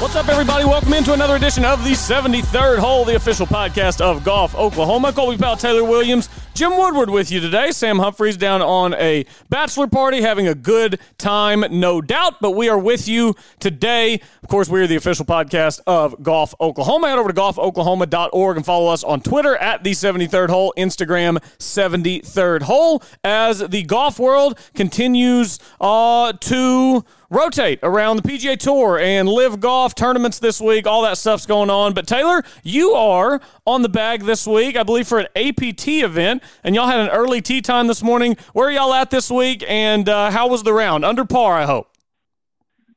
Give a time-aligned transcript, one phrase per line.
[0.00, 0.64] What's up, everybody?
[0.64, 5.12] Welcome into another edition of the 73rd Hole, the official podcast of Golf Oklahoma.
[5.12, 7.70] Colby Powell, Taylor Williams, Jim Woodward with you today.
[7.70, 12.40] Sam Humphreys down on a bachelor party, having a good time, no doubt.
[12.40, 14.22] But we are with you today.
[14.42, 17.10] Of course, we are the official podcast of Golf Oklahoma.
[17.10, 22.62] Head over to golfoklahoma.org and follow us on Twitter at the 73rd Hole, Instagram 73rd
[22.62, 29.60] Hole, as the golf world continues uh, to rotate around the PGA Tour and LIV
[29.60, 30.86] golf tournaments this week.
[30.86, 31.94] All that stuff's going on.
[31.94, 36.42] But Taylor, you are on the bag this week, I believe, for an APT event,
[36.64, 38.36] and y'all had an early tee time this morning.
[38.52, 41.04] Where are y'all at this week, and uh, how was the round?
[41.04, 41.86] Under par, I hope.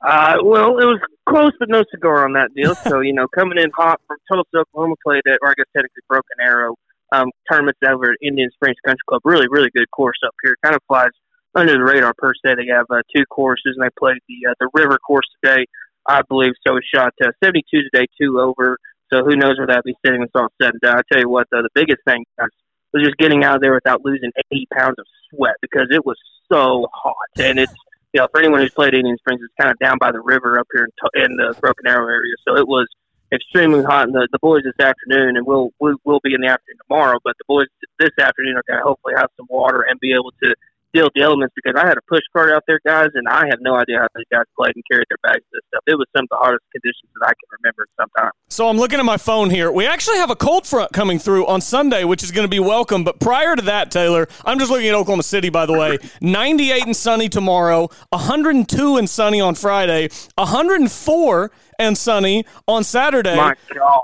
[0.06, 2.76] Uh, well, it was close, but no cigar on that deal.
[2.76, 6.02] So, you know, coming in hot from Tulsa, Oklahoma, played at, or I guess technically
[6.10, 6.76] Broken Arrow
[7.14, 9.22] um, tournaments over at Indian Springs Country Club.
[9.24, 10.58] Really, really good course up here.
[10.64, 11.12] Kind of flies
[11.56, 12.56] under the radar per se.
[12.56, 15.66] They have uh, two courses, and they played the uh, the river course today,
[16.08, 16.54] I believe.
[16.66, 18.78] So it shot uh, 72 today, two over.
[19.12, 20.98] So who knows where that'll be sitting when it's all said and done.
[20.98, 22.50] I tell you what, though, the biggest thing guys,
[22.94, 26.18] was just getting out there without losing 80 pounds of sweat because it was
[26.52, 27.74] so hot, and it's
[28.14, 30.60] you know for anyone who's played Indian Springs, it's kind of down by the river
[30.60, 32.34] up here in, in the Broken Arrow area.
[32.48, 32.88] So it was
[33.34, 34.06] extremely hot.
[34.06, 37.20] And the, the boys this afternoon, and we'll, we'll we'll be in the afternoon tomorrow,
[37.24, 37.68] but the boys
[38.00, 40.56] this afternoon are going to hopefully have some water and be able to
[40.94, 43.46] deal with the elements because I had a push cart out there, guys, and I
[43.50, 45.84] have no idea how these guys played and carried their bags and stuff.
[45.88, 48.32] It was some of the hardest conditions that I can remember sometime.
[48.50, 49.72] So I'm looking at my phone here.
[49.72, 52.60] We actually have a cold front coming through on Sunday, which is going to be
[52.60, 53.04] welcome.
[53.04, 55.98] But prior to that, Taylor, I'm just looking at Oklahoma City, by the way.
[56.22, 63.36] 98 and sunny tomorrow, 102 and sunny on Friday, 104 and sunny on Saturday.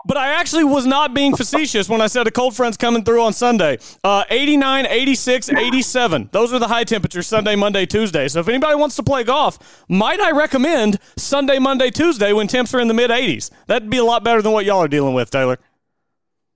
[0.06, 3.22] But I actually was not being facetious when I said a cold front's coming through
[3.22, 3.78] on Sunday.
[4.04, 6.30] Uh, 89, 86, 87.
[6.32, 8.28] Those are the high temperatures Sunday, Monday, Tuesday.
[8.28, 12.74] So if anybody wants to play golf, might I recommend Sunday, Monday, Tuesday when temps
[12.74, 13.52] are in the mid 80s?
[13.68, 15.58] That'd be a lot better than what y'all are dealing with, Taylor.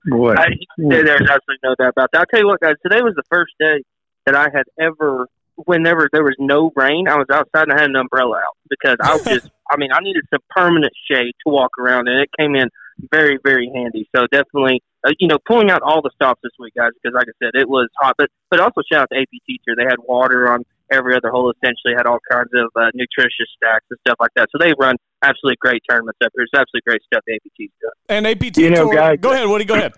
[0.05, 0.33] Boy.
[0.33, 0.47] I,
[0.77, 2.19] there's absolutely no doubt about that.
[2.19, 3.83] I'll tell you what, guys, today was the first day
[4.25, 7.89] that I had ever whenever there was no rain, I was outside and I had
[7.89, 11.53] an umbrella out because I was just, I mean, I needed some permanent shade to
[11.53, 12.69] walk around, and it came in
[13.11, 14.07] very, very handy.
[14.15, 17.27] So definitely, uh, you know, pulling out all the stops this week, guys, because like
[17.27, 18.15] I said, it was hot.
[18.17, 19.75] But but also shout out to AP Teacher.
[19.75, 21.51] They had water on every other hole.
[21.51, 24.49] Essentially, had all kinds of uh, nutritious stacks and stuff like that.
[24.51, 26.43] So they run absolutely great tournaments up here.
[26.43, 27.93] It's absolutely great stuff the APT's doing.
[28.09, 29.93] And APT, you know, tour, guys, go ahead, Woody, go ahead.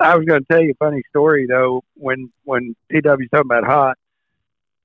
[0.00, 1.82] I was going to tell you a funny story though.
[1.94, 3.96] When when TW's talking about hot,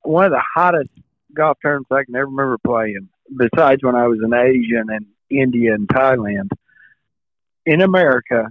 [0.07, 0.89] one of the hottest
[1.33, 5.05] golf tournaments I can ever remember playing, besides when I was in Asia and in
[5.29, 6.49] India and Thailand,
[7.65, 8.47] in America,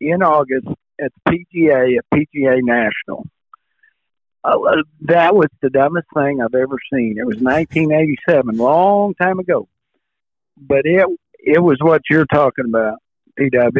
[0.00, 0.66] in August
[1.00, 3.26] at the PGA, at PGA National.
[4.42, 7.16] Uh, that was the dumbest thing I've ever seen.
[7.18, 9.68] It was 1987, long time ago,
[10.56, 11.06] but it
[11.38, 12.98] it was what you're talking about,
[13.38, 13.78] TW.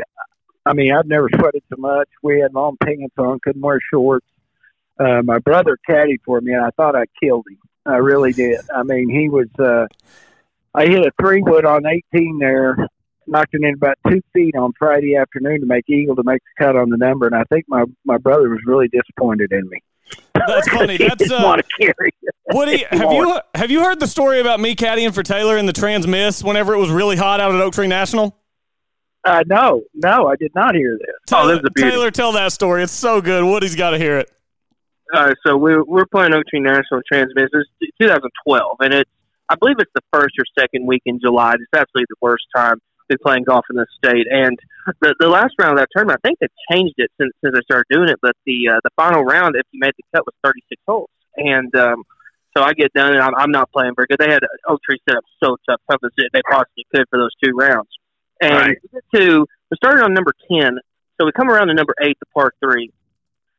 [0.66, 2.08] I mean, I've never sweated so much.
[2.22, 4.26] We had long pants on, couldn't wear shorts
[4.98, 7.58] uh, my brother caddied for me, and I thought I killed him.
[7.86, 8.60] I really did.
[8.74, 9.48] I mean, he was.
[9.58, 9.86] Uh,
[10.74, 12.76] I hit a three wood on 18 there,
[13.26, 16.64] knocked it in about two feet on Friday afternoon to make eagle to make the
[16.64, 19.78] cut on the number, and I think my my brother was really disappointed in me.
[20.34, 20.96] That's funny.
[20.96, 22.12] That's uh, want to carry.
[22.52, 25.72] Woody, have you have you heard the story about me caddying for Taylor in the
[25.72, 28.36] Trans Miss whenever it was really hot out at Oak Tree National?
[29.24, 31.08] Uh, no, no, I did not hear this.
[31.26, 32.82] Taylor, oh, this Taylor, tell that story.
[32.82, 33.44] It's so good.
[33.44, 34.30] Woody's got to hear it.
[35.12, 37.68] Uh, so we're we're playing Oak Tree National Transmitters.
[37.80, 39.10] It's 2012, and it's
[39.48, 41.54] I believe it's the first or second week in July.
[41.54, 44.26] It's absolutely the worst time to be playing golf in this state.
[44.30, 44.58] And
[45.00, 47.60] the the last round of that tournament, I think they've changed it since since I
[47.62, 48.18] started doing it.
[48.20, 51.10] But the uh, the final round, if you made the cut, was 36 holes.
[51.36, 52.04] And um,
[52.56, 54.18] so I get done, and I'm, I'm not playing very good.
[54.18, 57.34] They had Oak Tree set up so tough, tough as they possibly could for those
[57.42, 57.88] two rounds.
[58.42, 58.78] And right.
[58.82, 60.78] we get to we started on number 10,
[61.18, 62.92] so we come around to number eight, the par three,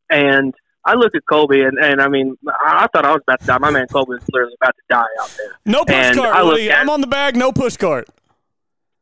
[0.09, 0.53] and
[0.85, 3.57] I look at Colby, and, and I mean, I thought I was about to die.
[3.57, 5.51] My man Colby was literally about to die out there.
[5.65, 6.71] No push And cart, I look Woody.
[6.71, 7.35] at- I'm on the bag.
[7.35, 8.07] No push cart.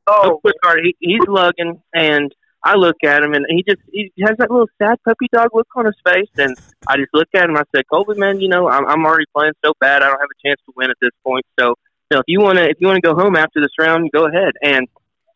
[0.07, 0.79] Oh, quick card.
[0.83, 2.33] He, he's lugging, and
[2.63, 5.67] I look at him, and he just he has that little sad puppy dog look
[5.75, 6.55] on his face, and
[6.87, 7.57] I just look at him.
[7.57, 10.01] I said, Colby, man, you know, I'm, I'm already playing so bad.
[10.01, 11.45] I don't have a chance to win at this point.
[11.59, 11.75] So,
[12.09, 14.09] you know, if you want to, if you want to go home after this round,
[14.11, 14.53] go ahead.
[14.63, 14.87] And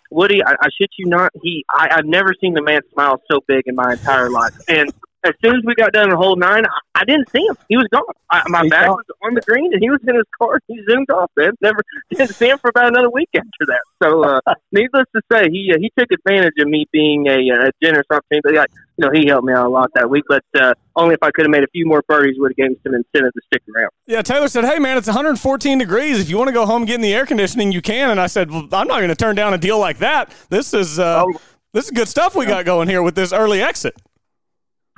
[0.10, 3.42] Woody, I, I shit you not, he, I, I've never seen the man smile so
[3.48, 4.92] big in my entire life, and
[5.23, 7.56] as soon as we got done in hole nine, I, I didn't see him.
[7.69, 8.03] He was gone.
[8.31, 8.95] I, my He's back gone.
[8.95, 10.59] was on the green, and he was in his car.
[10.68, 11.29] He zoomed off.
[11.38, 11.79] Man, never
[12.12, 13.81] didn't see him for about another week after that.
[14.01, 14.39] So, uh,
[14.71, 17.38] needless to say, he uh, he took advantage of me being a,
[17.68, 18.57] a generous opportunity.
[18.57, 21.23] Like, you know, he helped me out a lot that week, but uh, only if
[21.23, 23.41] I could have made a few more birdies would have given him some incentive to
[23.47, 23.89] stick around.
[24.07, 26.19] Yeah, Taylor said, "Hey man, it's 114 degrees.
[26.19, 28.19] If you want to go home and get in the air conditioning, you can." And
[28.19, 30.33] I said, well, "I'm not going to turn down a deal like that.
[30.50, 31.33] This is uh, Oh.
[31.73, 33.95] this is good stuff we got going here with this early exit."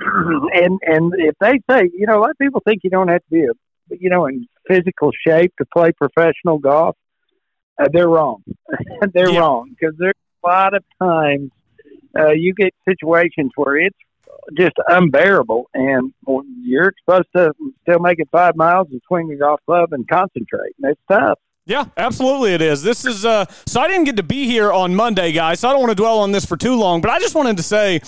[0.00, 3.22] and and if they say, you know, a lot of people think you don't have
[3.22, 6.96] to be a, you know, in physical shape to play professional golf.
[7.80, 8.42] Uh, they're wrong.
[9.14, 9.40] they're Yeah.
[9.40, 10.14] wrong because there's
[10.44, 11.50] a lot of times
[12.18, 13.96] uh, you get situations where it's
[14.56, 16.12] just unbearable, and
[16.62, 17.52] you're supposed to
[17.82, 20.74] still make it five miles and swing your golf club and concentrate.
[20.82, 21.38] And it's tough.
[21.66, 22.82] Yeah, absolutely it is.
[22.82, 25.72] This is uh so I didn't get to be here on Monday, guys, so I
[25.72, 28.00] don't want to dwell on this for too long, but I just wanted to say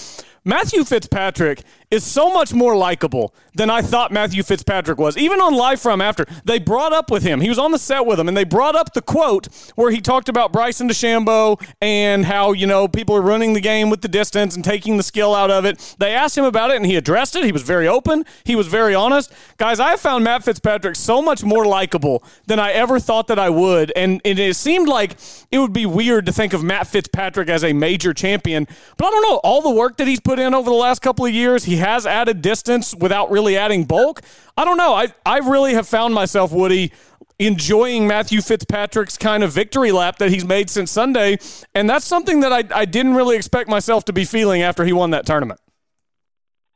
[0.48, 5.16] Matthew Fitzpatrick is so much more likable than I thought Matthew Fitzpatrick was.
[5.16, 7.40] Even on live from after, they brought up with him.
[7.40, 10.00] He was on the set with him, and they brought up the quote where he
[10.00, 14.08] talked about Bryson DeChambeau and how, you know, people are running the game with the
[14.08, 15.96] distance and taking the skill out of it.
[15.98, 17.44] They asked him about it, and he addressed it.
[17.44, 18.24] He was very open.
[18.44, 19.32] He was very honest.
[19.56, 23.38] Guys, I have found Matt Fitzpatrick so much more likable than I ever thought that
[23.38, 23.92] I would.
[23.94, 25.16] And, and it seemed like
[25.50, 28.66] it would be weird to think of Matt Fitzpatrick as a major champion.
[28.96, 29.36] But I don't know.
[29.36, 32.06] All the work that he's put in over the last couple of years, he has
[32.06, 34.22] added distance without really adding bulk.
[34.56, 34.94] I don't know.
[34.94, 36.92] I, I really have found myself, Woody,
[37.38, 41.38] enjoying Matthew Fitzpatrick's kind of victory lap that he's made since Sunday.
[41.74, 44.92] And that's something that I, I didn't really expect myself to be feeling after he
[44.92, 45.60] won that tournament.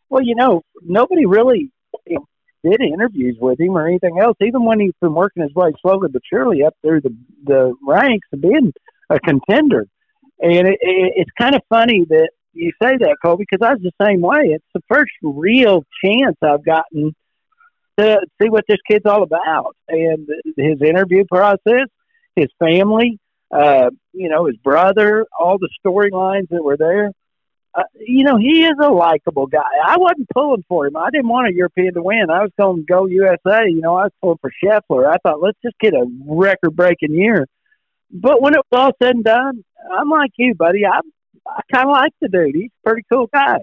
[0.09, 1.71] Well, you know, nobody really
[2.63, 4.37] did interviews with him or anything else.
[4.43, 8.29] Even when he's been working his way slowly but surely up through the the ranks
[8.33, 8.73] of being
[9.09, 9.87] a contender,
[10.41, 13.83] and it, it, it's kind of funny that you say that, Cole, because I was
[13.83, 14.55] the same way.
[14.55, 17.15] It's the first real chance I've gotten
[17.99, 21.87] to see what this kid's all about, and his interview process,
[22.37, 23.19] his family,
[23.51, 27.11] uh, you know, his brother, all the storylines that were there
[27.73, 29.61] uh, you know, he is a likable guy.
[29.85, 30.97] I wasn't pulling for him.
[30.97, 32.29] I didn't want a European to win.
[32.29, 33.69] I was going to go USA.
[33.69, 35.07] You know, I was pulling for Scheffler.
[35.07, 37.47] I thought, let's just get a record breaking year.
[38.11, 39.65] But when it was all said and done,
[39.97, 40.85] I'm like you, buddy.
[40.85, 41.01] I
[41.57, 42.55] I kind of like the dude.
[42.55, 43.59] He's a pretty cool guy.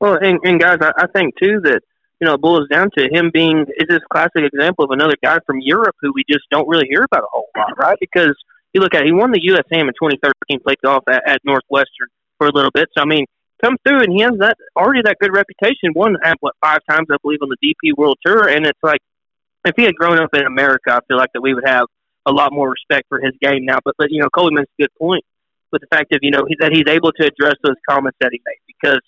[0.00, 1.80] Well, and, and guys, I, I think too that
[2.20, 5.38] you know it boils down to him being is this classic example of another guy
[5.46, 7.98] from Europe who we just don't really hear about a whole lot, right?
[8.00, 8.34] Because
[8.72, 12.08] you look at it, he won the USAM in 2013, played golf at, at Northwestern
[12.38, 12.88] for a little bit.
[12.96, 13.26] So I mean,
[13.62, 15.92] come through and he has that already that good reputation.
[15.94, 19.00] Won at what five times I believe on the DP World Tour, and it's like
[19.64, 21.86] if he had grown up in America, I feel like that we would have
[22.26, 23.78] a lot more respect for his game now.
[23.84, 25.24] But but you know, Coley makes a good point
[25.72, 28.30] with the fact of you know he, that he's able to address those comments that
[28.32, 29.00] he made because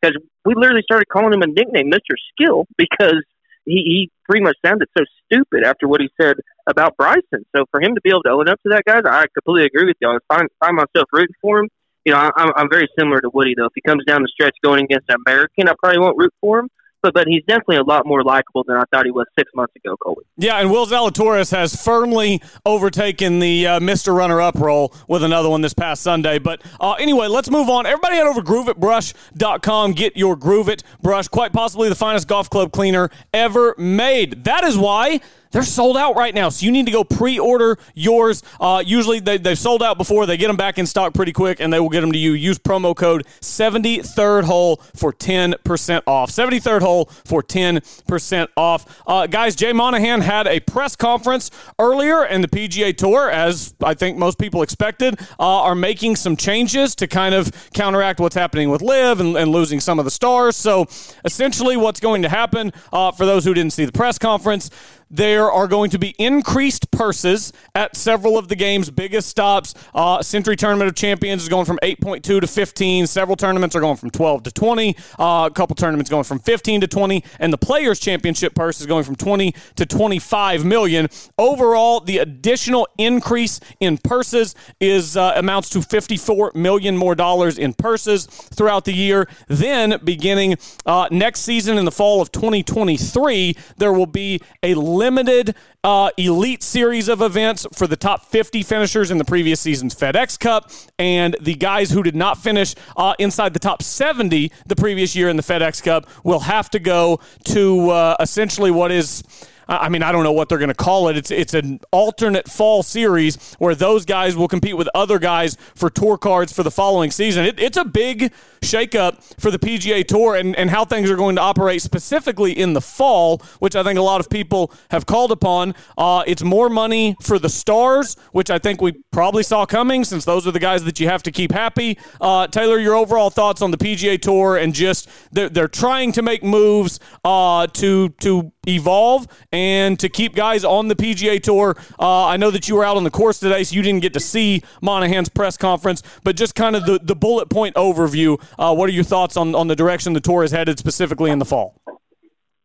[0.00, 3.22] because we literally started calling him a nickname, Mister Skill, because
[3.64, 6.36] he, he pretty much sounded so stupid after what he said
[6.66, 7.44] about Bryson.
[7.54, 9.86] So for him to be able to own up to that, guys, I completely agree
[9.86, 10.08] with you.
[10.08, 11.68] I find find myself rooting for him.
[12.04, 13.66] You know, I, I'm I'm very similar to Woody though.
[13.66, 16.60] If he comes down the stretch going against an American, I probably won't root for
[16.60, 16.68] him.
[17.02, 19.74] But but he's definitely a lot more likable than I thought he was six months
[19.76, 20.22] ago, Colby.
[20.36, 24.14] Yeah, and Will Zalatoris has firmly overtaken the uh, Mr.
[24.14, 26.38] Runner Up role with another one this past Sunday.
[26.38, 27.86] But uh, anyway, let's move on.
[27.86, 29.92] Everybody head over grooveitbrush.com.
[29.92, 34.44] Get your Groove It brush, quite possibly the finest golf club cleaner ever made.
[34.44, 36.48] That is why they're sold out right now.
[36.48, 38.42] So you need to go pre-order yours.
[38.60, 40.26] Uh, usually they, they've sold out before.
[40.26, 42.32] They get them back in stock pretty quick, and they will get them to you.
[42.32, 46.30] Use promo code 73rd hole for 10% off.
[46.30, 49.02] 73rd hole for 10% off.
[49.06, 53.94] Uh, guys, Jay Monahan had a press conference earlier, and the PGA Tour, as I
[53.94, 58.70] think most people expected, uh, are making some changes to kind of counteract what's happening
[58.70, 60.56] with LIV and, and losing some of the stars.
[60.56, 60.86] So
[61.24, 64.70] essentially, what's going to happen, uh, for those who didn't see the press conference,
[65.10, 69.74] there are going to be increased purses at several of the game's biggest stops.
[69.94, 73.06] Uh, Sentry Tournament of Champions is going from 8.2 to 15.
[73.06, 74.96] Several tournaments are going from 12 to 20.
[75.18, 77.24] Uh, a couple tournaments going from 15 to 20.
[77.40, 81.08] And the Players Championship purse is going from 20 to 25 million.
[81.38, 87.72] Overall, the additional increase in purses is uh, amounts to 54 million more dollars in
[87.72, 89.28] purses throughout the year.
[89.48, 95.54] Then, beginning uh, next season in the fall of 2023, there will be a limited
[95.82, 100.38] uh, elite series of events for the top 50 finishers in the previous season's FedEx
[100.38, 105.16] Cup, and the guys who did not finish uh, inside the top 70 the previous
[105.16, 109.24] year in the FedEx Cup will have to go to uh, essentially what is.
[109.70, 111.16] I mean, I don't know what they're going to call it.
[111.16, 115.88] It's it's an alternate fall series where those guys will compete with other guys for
[115.88, 117.44] tour cards for the following season.
[117.44, 121.36] It, it's a big shakeup for the PGA Tour and, and how things are going
[121.36, 125.30] to operate specifically in the fall, which I think a lot of people have called
[125.30, 125.74] upon.
[125.96, 130.24] Uh, it's more money for the stars, which I think we probably saw coming since
[130.24, 131.96] those are the guys that you have to keep happy.
[132.20, 136.22] Uh, Taylor, your overall thoughts on the PGA Tour and just they're, they're trying to
[136.22, 141.76] make moves uh, to to evolve and to keep guys on the PGA Tour.
[141.98, 144.14] Uh, I know that you were out on the course today, so you didn't get
[144.14, 148.40] to see Monahan's press conference, but just kind of the, the bullet point overview.
[148.58, 151.38] Uh, what are your thoughts on, on the direction the tour is headed specifically in
[151.38, 151.80] the fall?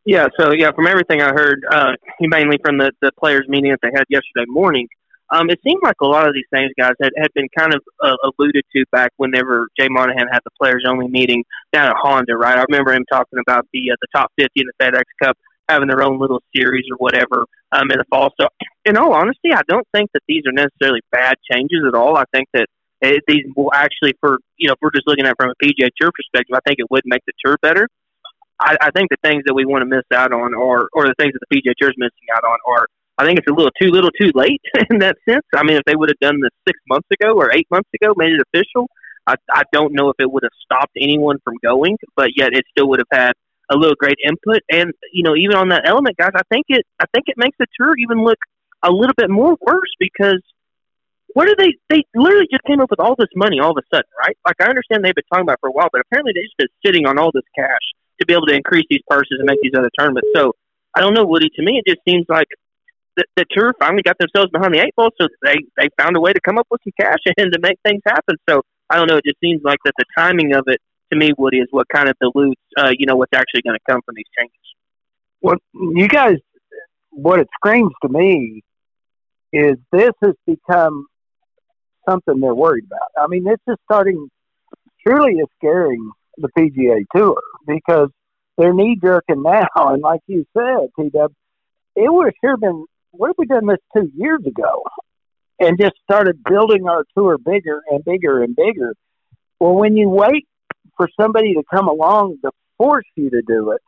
[0.06, 3.80] Yeah, so yeah, from everything I heard, uh, mainly from the, the players' meeting that
[3.82, 4.88] they had yesterday morning,
[5.32, 7.82] um, it seemed like a lot of these things, guys had, had been kind of
[8.04, 12.38] uh, alluded to back whenever Jay Monahan had the players only meeting down at Honda,
[12.38, 12.58] right?
[12.58, 15.36] I remember him talking about the uh, the top 50 in the FedEx Cup
[15.70, 18.32] having their own little series or whatever um, in the fall.
[18.40, 18.48] So,
[18.86, 22.18] in all honesty, I don't think that these are necessarily bad changes at all.
[22.18, 22.68] I think that
[23.02, 25.64] it, these will actually, for you know, if we're just looking at it from a
[25.64, 27.88] PGA Tour perspective, I think it would make the tour better.
[28.60, 31.16] I, I think the things that we want to miss out on, or or the
[31.20, 33.72] things that the PGA Tour is missing out on, are I think it's a little
[33.82, 35.46] too little, too late in that sense.
[35.54, 38.14] I mean, if they would have done this six months ago or eight months ago,
[38.16, 38.88] made it official,
[39.28, 42.66] I, I don't know if it would have stopped anyone from going, but yet it
[42.72, 43.34] still would have had
[43.72, 44.62] a little great input.
[44.72, 47.58] And you know, even on that element, guys, I think it I think it makes
[47.60, 48.40] the tour even look
[48.84, 50.42] a little bit more worse because
[51.34, 51.74] what are they?
[51.90, 54.38] They literally just came up with all this money all of a sudden, right?
[54.46, 56.58] Like I understand they've been talking about it for a while, but apparently they've just
[56.58, 57.86] been sitting on all this cash
[58.20, 60.30] to be able to increase these purses and make these other tournaments.
[60.36, 60.54] So
[60.96, 61.50] I don't know, Woody.
[61.56, 62.48] To me, it just seems like
[63.18, 66.22] the, the tour finally got themselves behind the eight ball, so they they found a
[66.22, 68.38] way to come up with some cash and to make things happen.
[68.48, 69.18] So I don't know.
[69.18, 70.80] It just seems like that the timing of it
[71.12, 73.92] to me, Woody, is what kind of dilutes, uh, you know, what's actually going to
[73.92, 74.56] come from these changes.
[75.42, 76.38] Well, you guys,
[77.12, 78.64] what it screams to me
[79.54, 81.06] is this has become
[82.08, 83.24] something they're worried about.
[83.24, 84.30] I mean, this is starting
[85.06, 88.10] truly is scaring the PGA Tour because
[88.58, 89.68] they're knee jerking now.
[89.76, 91.30] And like you said, T W,
[91.96, 92.86] it would have sure been.
[93.12, 94.84] What have we done this two years ago
[95.58, 98.94] and just started building our tour bigger and bigger and bigger?
[99.58, 100.46] Well, when you wait
[100.98, 103.82] for somebody to come along to force you to do it,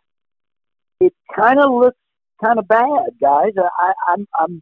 [1.00, 1.98] it kind of looks
[2.44, 3.54] kind of bad, guys.
[3.58, 4.62] I, I'm I'm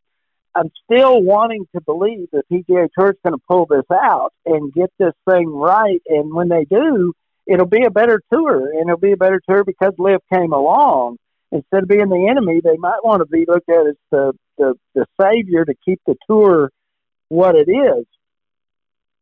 [0.56, 4.74] I'm still wanting to believe the PGA Tour is going to pull this out and
[4.74, 6.02] get this thing right.
[6.08, 7.14] And when they do,
[7.46, 11.18] it'll be a better tour, and it'll be a better tour because LIV came along.
[11.52, 14.74] Instead of being the enemy, they might want to be looked at as the the,
[14.94, 16.72] the savior to keep the tour
[17.28, 18.06] what it is.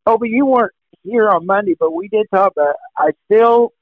[0.06, 2.76] Oh, but you weren't here on Monday, but we did talk about.
[2.98, 3.74] I still,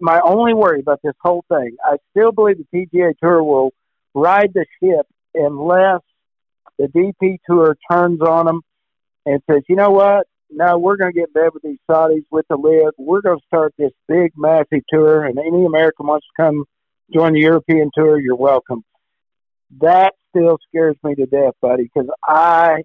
[0.00, 3.72] my only worry about this whole thing, I still believe the PGA Tour will
[4.14, 6.00] ride the ship unless
[6.78, 8.60] the DP Tour turns on them
[9.26, 10.26] and says, you know what?
[10.50, 12.94] No, we're going to get in bed with these Saudis with the LIV.
[12.98, 16.64] We're going to start this big, massive tour, and any American wants to come
[17.12, 18.84] join the European tour, you're welcome.
[19.80, 22.84] That still scares me to death, buddy, because I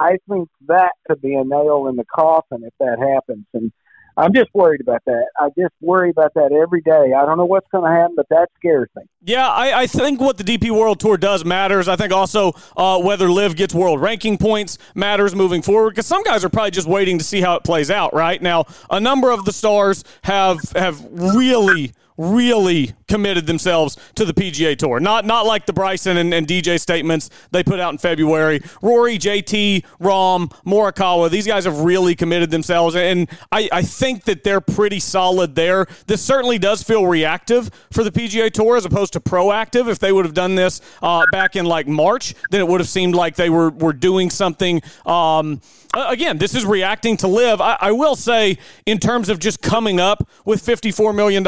[0.00, 3.44] I think that could be a nail in the coffin if that happens.
[3.52, 3.70] And
[4.16, 5.26] I'm just worried about that.
[5.38, 7.12] I just worry about that every day.
[7.12, 9.02] I don't know what's going to happen, but that scares me.
[9.22, 11.86] Yeah, I, I, think what the DP World Tour does matters.
[11.86, 16.22] I think also uh, whether LIV gets world ranking points matters moving forward because some
[16.22, 18.14] guys are probably just waiting to see how it plays out.
[18.14, 24.34] Right now, a number of the stars have have really really committed themselves to the
[24.34, 25.00] PGA Tour.
[25.00, 28.60] Not not like the Bryson and, and, DJ statements they put out in February.
[28.82, 34.42] Rory, JT, Rahm, Morikawa, these guys have really committed themselves, and I, I think that
[34.42, 35.86] they're pretty solid there.
[36.06, 39.88] This certainly does feel reactive for the PGA Tour as opposed to proactive.
[39.88, 42.88] If they would have done this uh, back in like March, then it would have
[42.88, 44.82] seemed like they were, were doing something.
[45.06, 45.60] Um,
[45.94, 47.60] again, this is reacting to LIV.
[47.60, 51.44] I, I, will say, in terms of just coming up with $54 million,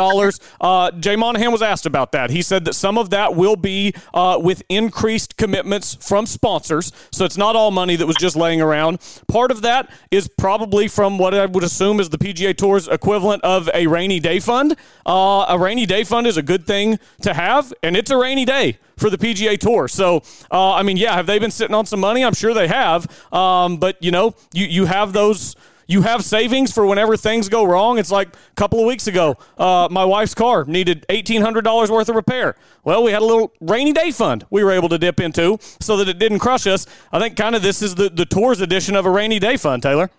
[0.62, 2.30] uh, Jay Monahan was asked about that.
[2.30, 6.92] He said that some of that will be uh, with increased commitments from sponsors.
[7.10, 9.00] So it's not all money that was just laying around.
[9.26, 13.42] Part of that is probably from what I would assume is the PGA Tour's equivalent
[13.42, 14.76] of a rainy day fund.
[15.04, 18.44] Uh, a rainy day fund is a good thing to have, and it's a rainy
[18.44, 19.88] day for the PGA Tour.
[19.88, 22.24] So, uh, I mean, yeah, have they been sitting on some money?
[22.24, 23.06] I'm sure they have.
[23.32, 27.64] Um, but, you know, you, you have those you have savings for whenever things go
[27.64, 27.98] wrong.
[27.98, 32.16] It's like a couple of weeks ago, uh, my wife's car needed $1,800 worth of
[32.16, 32.56] repair.
[32.84, 35.96] Well, we had a little rainy day fund we were able to dip into so
[35.98, 36.86] that it didn't crush us.
[37.12, 39.82] I think kind of this is the, the tour's edition of a rainy day fund,
[39.82, 40.10] Taylor.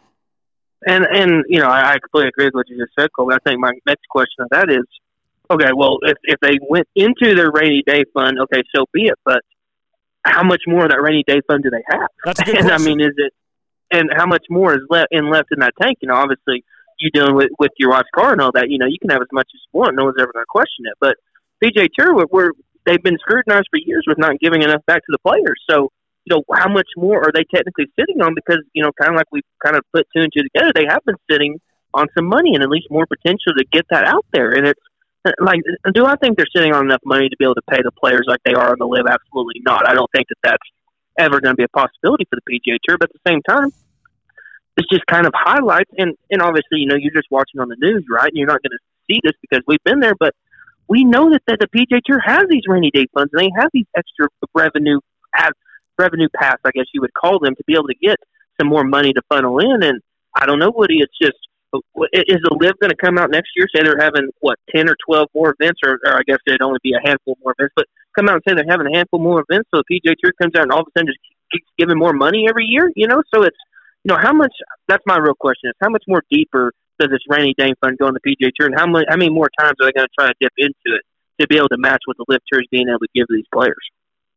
[0.85, 3.35] And, and you know, I, I completely agree with what you just said, Colby.
[3.35, 4.85] I think my next question of that is
[5.49, 9.19] okay, well, if, if they went into their rainy day fund, okay, so be it.
[9.25, 9.41] But
[10.25, 12.07] how much more of that rainy day fund do they have?
[12.25, 12.87] That's a good and question.
[12.87, 13.33] I mean, is it
[13.93, 15.99] and how much more is left in left in that tank?
[16.01, 16.65] You know, obviously
[16.99, 18.69] you dealing with with your watch car and all that.
[18.69, 19.95] You know, you can have as much as you want.
[19.95, 20.97] No one's ever going to question it.
[20.99, 21.15] But
[21.63, 22.51] PJ Tour, we're
[22.85, 25.61] they've been scrutinized for years with not giving enough back to the players.
[25.69, 25.89] So
[26.25, 28.33] you know, how much more are they technically sitting on?
[28.35, 30.87] Because you know, kind of like we kind of put two and two together, they
[30.89, 31.59] have been sitting
[31.93, 34.49] on some money and at least more potential to get that out there.
[34.49, 34.81] And it's
[35.25, 35.61] uh, like,
[35.93, 38.25] do I think they're sitting on enough money to be able to pay the players
[38.27, 39.05] like they are on the LIV?
[39.07, 39.87] Absolutely not.
[39.87, 40.67] I don't think that that's
[41.19, 42.97] ever going to be a possibility for the PGA Tour.
[42.97, 43.71] But at the same time,
[44.77, 47.77] it's just kind of highlights, and and obviously, you know, you're just watching on the
[47.79, 48.29] news, right?
[48.29, 50.33] And you're not going to see this because we've been there, but
[50.87, 53.69] we know that, that the PJ Tour has these rainy day funds, and they have
[53.73, 54.99] these extra revenue
[55.37, 55.51] as
[55.97, 58.17] revenue paths, I guess you would call them, to be able to get
[58.59, 59.83] some more money to funnel in.
[59.83, 60.01] And
[60.35, 60.99] I don't know, Woody.
[60.99, 61.37] It's just
[62.13, 63.65] is the LIV going to come out next year?
[63.73, 66.79] Say they're having what ten or twelve more events, or, or I guess it'd only
[66.83, 67.73] be a handful more events.
[67.75, 67.85] But
[68.17, 70.53] come out and say they're having a handful more events, so the PJ Tour comes
[70.55, 71.19] out and all of a sudden just
[71.51, 72.91] keeps giving more money every year.
[72.95, 73.57] You know, so it's
[74.03, 74.53] you know how much.
[74.87, 78.07] That's my real question: is how much more deeper does this rainy day fund go
[78.07, 80.13] on the PGA Tour, and how many how many more times are they going to
[80.17, 81.01] try to dip into it
[81.41, 83.45] to be able to match what the LIV tour is being able to give these
[83.53, 83.83] players?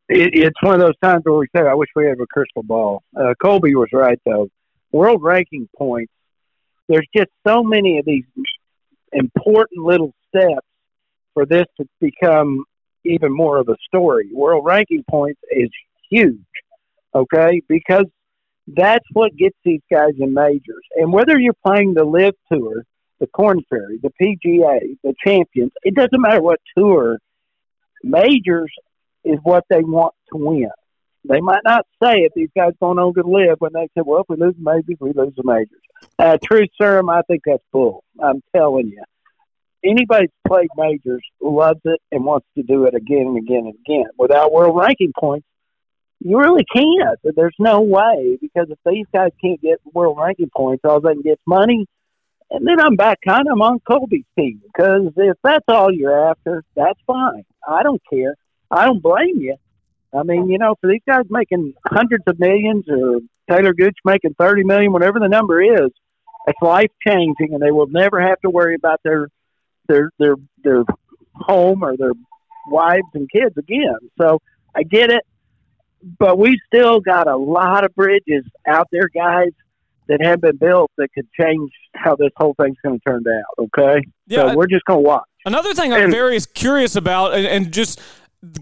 [0.09, 2.63] it, it's one of those times where we say, I wish we had a crystal
[2.63, 3.03] ball.
[3.15, 4.49] Uh, Colby was right, though.
[4.91, 6.11] World ranking points,
[6.87, 8.23] there's just so many of these
[9.11, 10.65] important little steps
[11.33, 12.63] for this to become
[13.05, 14.29] even more of a story.
[14.33, 15.69] World ranking points is
[16.09, 16.39] huge,
[17.13, 17.61] okay?
[17.67, 18.05] Because
[18.67, 20.83] that's what gets these guys in majors.
[20.95, 22.83] And whether you're playing the LIV Tour,
[23.19, 27.17] the Korn Ferry, the PGA, the Champions, it doesn't matter what tour.
[28.03, 28.71] Majors
[29.23, 30.69] is what they want to win.
[31.27, 32.33] They might not say it.
[32.35, 34.97] These guys going on to LIV when they say, "Well, if we lose the majors,
[34.99, 35.81] we lose the majors."
[36.19, 38.03] Uh, truth serum, I think that's bull.
[38.21, 39.03] I'm telling you.
[39.83, 43.75] Anybody that's played majors loves it and wants to do it again and again and
[43.85, 44.09] again.
[44.17, 45.47] Without world ranking points,
[46.19, 47.19] you really can't.
[47.23, 51.21] There's no way because if these guys can't get world ranking points, all they can
[51.21, 51.87] get money.
[52.49, 56.63] And then I'm back kind of on Colby's team because if that's all you're after,
[56.75, 57.43] that's fine.
[57.67, 58.35] I don't care.
[58.71, 59.57] I don't blame you.
[60.17, 64.35] I mean, you know, for these guys making hundreds of millions or Taylor Gooch making
[64.39, 65.91] 30 million, whatever the number is,
[66.47, 69.27] it's life changing and they will never have to worry about their,
[69.87, 70.83] their, their, their
[71.33, 72.13] home or their
[72.69, 73.97] wives and kids again.
[74.17, 74.39] So
[74.73, 75.23] I get it,
[76.19, 79.49] but we've still got a lot of bridges out there, guys,
[80.07, 83.63] that have been built that could change how this whole thing's going to turn out.
[83.65, 84.01] Okay.
[84.27, 85.25] Yeah, so we're just going to watch.
[85.45, 87.99] Another thing I'm And- very curious about, and, and just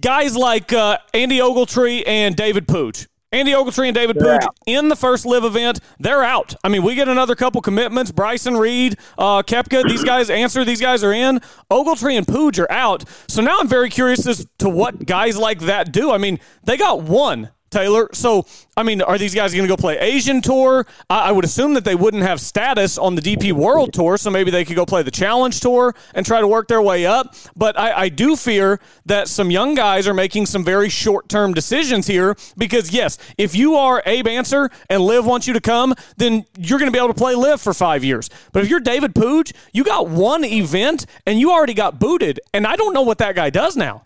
[0.01, 3.07] guys like uh, Andy Ogletree and David Puig.
[3.35, 6.55] Andy Ogletree and David Puig in the first live event, they're out.
[6.63, 8.09] I mean, we get another couple commitments.
[8.09, 10.63] Bryson Reed, uh, Koepka, these guys answer.
[10.63, 11.41] These guys are in.
[11.69, 13.03] Ogletree and Puig are out.
[13.27, 16.11] So now I'm very curious as to what guys like that do.
[16.11, 17.49] I mean, they got one.
[17.75, 18.07] Taylor.
[18.13, 18.45] So,
[18.77, 20.85] I mean, are these guys going to go play Asian Tour?
[21.09, 24.31] I, I would assume that they wouldn't have status on the DP World Tour, so
[24.31, 27.35] maybe they could go play the Challenge Tour and try to work their way up.
[27.53, 31.53] But I, I do fear that some young guys are making some very short term
[31.53, 35.93] decisions here because, yes, if you are Abe Ancer and LIV wants you to come,
[36.15, 38.29] then you're going to be able to play LIV for five years.
[38.53, 42.65] But if you're David Puig, you got one event and you already got booted, and
[42.65, 44.05] I don't know what that guy does now.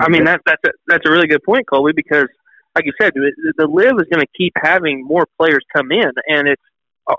[0.00, 2.26] I mean, that, that's a, that's a really good point, Colby, because
[2.74, 6.10] like you said, the, the LIV is going to keep having more players come in,
[6.26, 6.62] and it's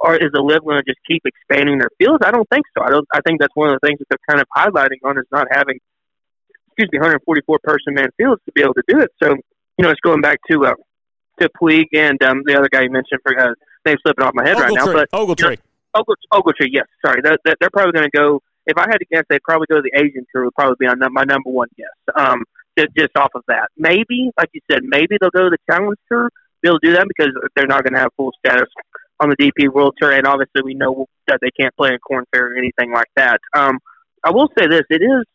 [0.01, 2.23] or is the LIV going to just keep expanding their fields?
[2.25, 2.83] I don't think so.
[2.83, 3.07] I don't.
[3.13, 5.47] I think that's one of the things that they're kind of highlighting on is not
[5.51, 5.77] having,
[6.67, 9.11] excuse me, 144 person man fields to be able to do it.
[9.21, 9.35] So
[9.77, 10.73] you know, it's going back to uh,
[11.39, 13.53] to Puig and um, the other guy you mentioned for uh,
[13.85, 14.93] name's slipping off my head right now, Ogletree.
[14.93, 15.57] but Ogletree.
[15.95, 17.21] Ogletree, Ogletree, yes, sorry.
[17.21, 18.41] That, they're probably going to go.
[18.65, 20.45] If I had to guess, they'd probably go to the Asian tour.
[20.45, 22.15] Would probably be on my number one guess.
[22.15, 22.43] Um,
[22.77, 25.97] just, just off of that, maybe, like you said, maybe they'll go to the Challenge
[26.11, 26.29] Tour.
[26.63, 28.67] To do that because they're not going to have full status
[29.19, 32.25] on the DP World Tour, and obviously we know that they can't play in Korn
[32.33, 33.39] Ferry or anything like that.
[33.55, 33.77] Um,
[34.23, 35.25] I will say this: it is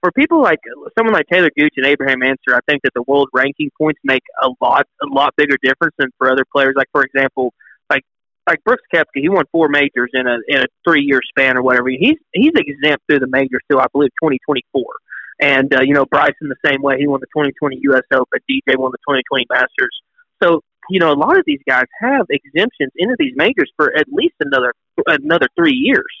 [0.00, 0.58] for people like
[0.98, 2.54] someone like Taylor Gooch and Abraham Ancer.
[2.54, 6.10] I think that the world ranking points make a lot, a lot bigger difference than
[6.18, 6.74] for other players.
[6.76, 7.52] Like for example,
[7.90, 8.02] like
[8.48, 11.62] like Brooks Koepka, he won four majors in a in a three year span or
[11.62, 11.88] whatever.
[11.90, 14.94] He's he's exempt through the majors till I believe twenty twenty four.
[15.40, 16.98] And uh, you know Bryson the same way.
[16.98, 18.02] He won the 2020 U.S.
[18.12, 18.40] Open.
[18.48, 19.96] DJ won the 2020 Masters.
[20.42, 24.06] So you know a lot of these guys have exemptions into these majors for at
[24.10, 24.74] least another
[25.06, 26.12] another three years.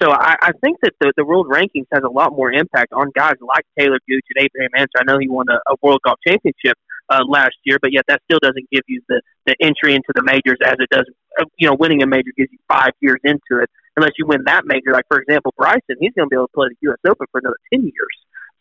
[0.00, 3.10] So I, I think that the, the world rankings has a lot more impact on
[3.16, 4.98] guys like Taylor Gooch and Abraham Ancer.
[5.00, 6.78] I know he won a, a World Golf Championship
[7.10, 10.22] uh, last year, but yet that still doesn't give you the, the entry into the
[10.22, 11.06] majors as it does.
[11.40, 14.42] Uh, you know, winning a major gives you five years into it, unless you win
[14.46, 14.92] that major.
[14.92, 16.98] Like for example, Bryson, he's going to be able to play the U.S.
[17.08, 18.16] Open for another ten years.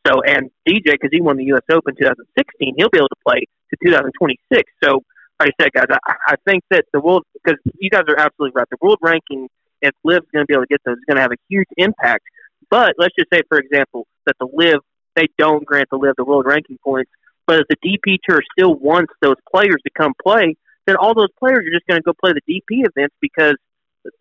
[0.07, 1.63] So, and DJ, because he won the U.S.
[1.69, 4.71] Open 2016, he'll be able to play to 2026.
[4.83, 5.03] So,
[5.39, 8.53] like I said, guys, I, I think that the world, because you guys are absolutely
[8.55, 9.49] right, the world ranking,
[9.81, 11.67] if LIV's going to be able to get those, is going to have a huge
[11.77, 12.23] impact.
[12.69, 14.79] But let's just say, for example, that the LIV,
[15.15, 17.11] they don't grant the LIV the world ranking points,
[17.45, 21.31] but if the DP Tour still wants those players to come play, then all those
[21.39, 23.55] players are just going to go play the DP events because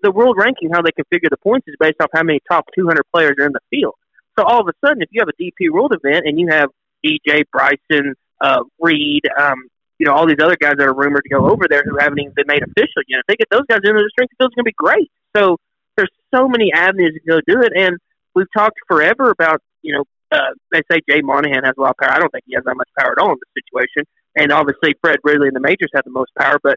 [0.03, 3.03] the world ranking, how they configure the points, is based off how many top 200
[3.12, 3.94] players are in the field.
[4.38, 6.68] So all of a sudden, if you have a DP World event and you have
[7.05, 9.68] DJ, Bryson, uh, Reed, um,
[9.99, 12.20] you know, all these other guys that are rumored to go over there who haven't
[12.20, 13.20] even been made official yet.
[13.20, 15.11] If they get those guys into the strength field, it's going to be great.
[15.35, 15.57] So
[15.96, 17.72] there's so many avenues to go do it.
[17.75, 17.96] And
[18.35, 21.96] we've talked forever about, you know, uh, they say Jay Monahan has a lot of
[21.96, 22.12] power.
[22.12, 24.05] I don't think he has that much power at all in this situation.
[24.37, 26.59] And obviously, Fred Ridley and the majors have the most power.
[26.62, 26.77] But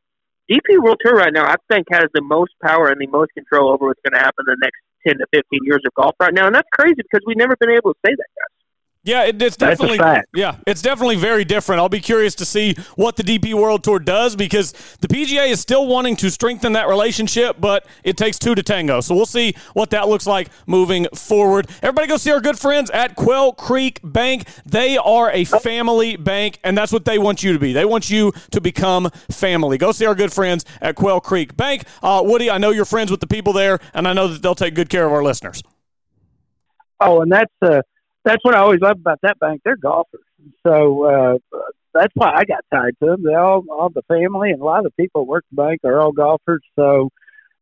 [0.49, 3.71] DP World Tour right now, I think, has the most power and the most control
[3.71, 6.33] over what's going to happen in the next 10 to 15 years of golf right
[6.33, 6.47] now.
[6.47, 8.58] And that's crazy because we've never been able to say that, guys.
[9.09, 9.99] Yeah, it, it's definitely
[10.35, 11.81] yeah, it's definitely very different.
[11.81, 15.59] I'll be curious to see what the DP World Tour does because the PGA is
[15.59, 19.01] still wanting to strengthen that relationship, but it takes two to tango.
[19.01, 21.67] So we'll see what that looks like moving forward.
[21.81, 24.47] Everybody go see our good friends at Quail Creek Bank.
[24.63, 27.73] They are a family bank, and that's what they want you to be.
[27.73, 29.79] They want you to become family.
[29.79, 31.83] Go see our good friends at Quail Creek Bank.
[32.03, 34.53] Uh, Woody, I know you're friends with the people there, and I know that they'll
[34.53, 35.63] take good care of our listeners.
[36.99, 37.81] Oh, and that's uh,
[38.23, 39.61] that's what I always love about that bank.
[39.63, 40.21] They're golfers,
[40.65, 41.59] so uh,
[41.93, 43.23] that's why I got tied to them.
[43.23, 45.99] They all, all the family and a lot of the people work the bank are
[45.99, 46.63] all golfers.
[46.75, 47.09] So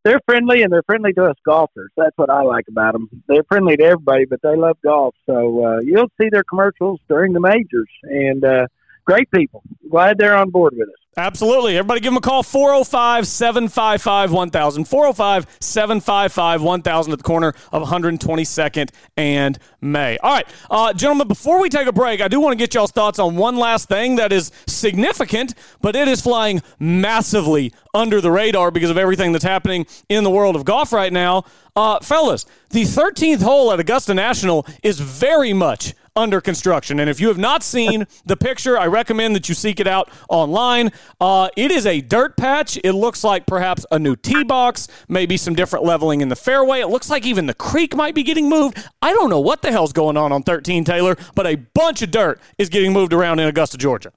[0.03, 1.91] they're friendly and they're friendly to us golfers.
[1.97, 3.09] That's what I like about them.
[3.27, 5.15] They're friendly to everybody, but they love golf.
[5.25, 8.67] So uh, you'll see their commercials during the majors, and uh,
[9.07, 9.63] great people.
[9.89, 10.95] Glad they're on board with us.
[11.17, 11.75] Absolutely.
[11.77, 14.85] Everybody give them a call 405 755 1000.
[14.85, 20.19] 405 755 1000 at the corner of 122nd and May.
[20.19, 22.91] All right, uh, gentlemen, before we take a break, I do want to get y'all's
[22.91, 28.29] thoughts on one last thing that is significant, but it is flying massively under the
[28.29, 31.45] radar because of everything that's happening in the world of golf right now.
[31.75, 36.99] Uh, fellas, the 13th hole at Augusta National is very much under construction.
[36.99, 40.09] And if you have not seen the picture, I recommend that you seek it out
[40.29, 40.91] online.
[41.21, 42.77] Uh, it is a dirt patch.
[42.83, 46.79] It looks like perhaps a new tee box, maybe some different leveling in the fairway.
[46.81, 48.83] It looks like even the creek might be getting moved.
[49.01, 52.11] I don't know what the hell's going on on 13 Taylor, but a bunch of
[52.11, 54.11] dirt is getting moved around in Augusta, Georgia.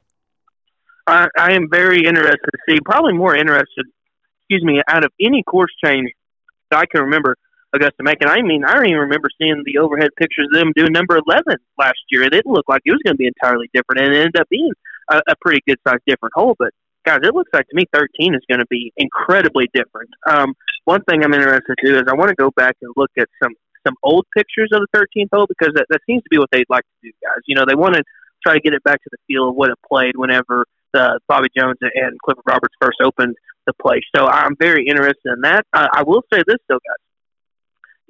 [1.07, 3.87] I, I am very interested to see, probably more interested,
[4.41, 6.11] excuse me, out of any course change
[6.71, 7.37] that I can remember
[7.73, 8.29] Augusta making.
[8.29, 11.45] I mean, I don't even remember seeing the overhead pictures of them doing number 11
[11.79, 12.23] last year.
[12.25, 14.49] It didn't look like it was going to be entirely different, and it ended up
[14.49, 14.73] being
[15.11, 16.57] a, a pretty good sized different hole.
[16.59, 16.71] But,
[17.07, 20.11] guys, it looks like to me 13 is going to be incredibly different.
[20.29, 20.55] Um,
[20.85, 23.29] one thing I'm interested to do is I want to go back and look at
[23.43, 23.53] some
[23.87, 26.69] some old pictures of the 13th hole because that, that seems to be what they'd
[26.69, 27.41] like to do, guys.
[27.47, 28.03] You know, they want to
[28.45, 31.49] try to get it back to the feel of what it played whenever the Bobby
[31.57, 34.03] Jones and Clifford Roberts first opened the place.
[34.15, 35.65] So I'm very interested in that.
[35.73, 37.10] I, I will say this though, guys.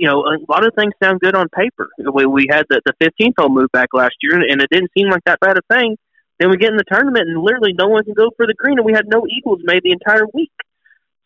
[0.01, 1.91] You know, a lot of things sound good on paper.
[1.99, 5.11] We, we had the, the 15th hole move back last year, and it didn't seem
[5.11, 5.99] like that bad a thing.
[6.39, 8.79] Then we get in the tournament, and literally no one can go for the green,
[8.79, 10.53] and we had no eagles made the entire week.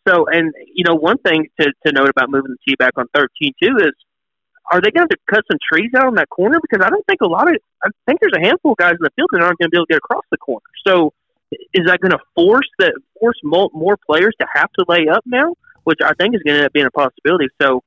[0.05, 3.05] So, and you know, one thing to, to note about moving the tee back on
[3.15, 3.93] 13 too is,
[4.71, 6.59] are they going to cut some trees out on that corner?
[6.61, 9.03] Because I don't think a lot of, I think there's a handful of guys in
[9.03, 10.65] the field that aren't going to be able to get across the corner.
[10.85, 11.13] So,
[11.73, 15.53] is that going to force that force more players to have to lay up now?
[15.83, 17.47] Which I think is going to end up being a possibility.
[17.61, 17.83] So,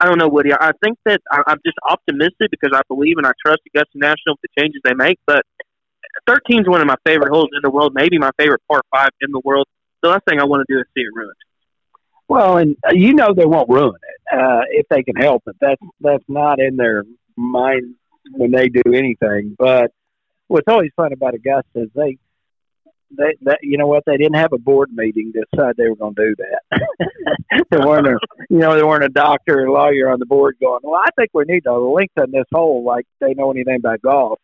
[0.00, 0.52] I don't know, Woody.
[0.52, 4.42] I think that I'm just optimistic because I believe and I trust Augusta National with
[4.42, 5.18] the changes they make.
[5.26, 5.44] But
[6.26, 9.10] 13 is one of my favorite holes in the world, maybe my favorite par five
[9.20, 9.66] in the world.
[10.02, 11.34] The last thing I want to do is see it ruined.
[12.28, 15.56] Well, and uh, you know they won't ruin it uh, if they can help it.
[15.60, 17.04] That's that's not in their
[17.36, 17.94] mind
[18.32, 19.54] when they do anything.
[19.58, 19.92] But
[20.48, 22.18] what's always fun about Augusta is they
[23.10, 25.96] they that you know what they didn't have a board meeting to decide they were
[25.96, 27.66] going to do that.
[27.70, 28.18] there weren't a
[28.50, 30.80] you know there weren't a doctor or lawyer on the board going.
[30.82, 34.40] Well, I think we need to lengthen this hole like they know anything about golf.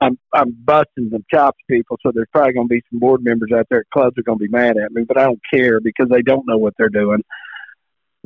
[0.00, 1.98] I'm I'm busting some chops, people.
[2.02, 4.38] So there's probably going to be some board members out there at clubs are going
[4.38, 6.88] to be mad at me, but I don't care because they don't know what they're
[6.88, 7.22] doing.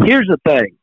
[0.04, 0.76] Here's the thing: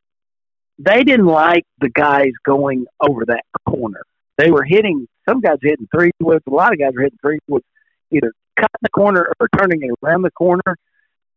[0.79, 4.03] they didn't like the guys going over that corner.
[4.37, 6.43] They were hitting some guys hitting three woods.
[6.47, 7.65] A lot of guys were hitting three woods,
[8.11, 10.77] either cutting the corner or turning around the corner.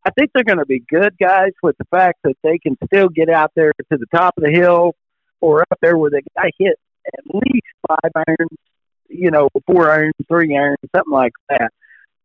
[0.06, 3.08] I think they're going to be good guys with the fact that they can still
[3.08, 4.94] get out there to the top of the hill
[5.40, 8.58] or up there where the guy hit at least five irons
[9.08, 11.72] you know, four iron, three iron, something like that.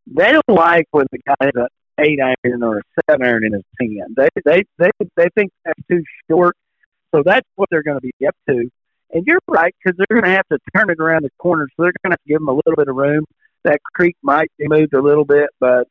[0.08, 1.68] They don't like when the guy's an
[2.00, 4.16] eight iron or a seven iron in his hand.
[4.16, 6.56] They they they they think that's too short.
[7.14, 8.70] So that's what they're going to be up to.
[9.12, 11.84] And you're right because they're going to have to turn it around the corner, so
[11.84, 13.26] they're going to give them a little bit of room.
[13.63, 15.88] That creek might be moved a little bit, but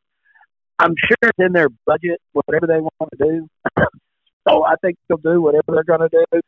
[0.79, 3.49] I'm sure it's in their budget, whatever they want to do.
[4.47, 6.39] so I think they'll do whatever they're going to do.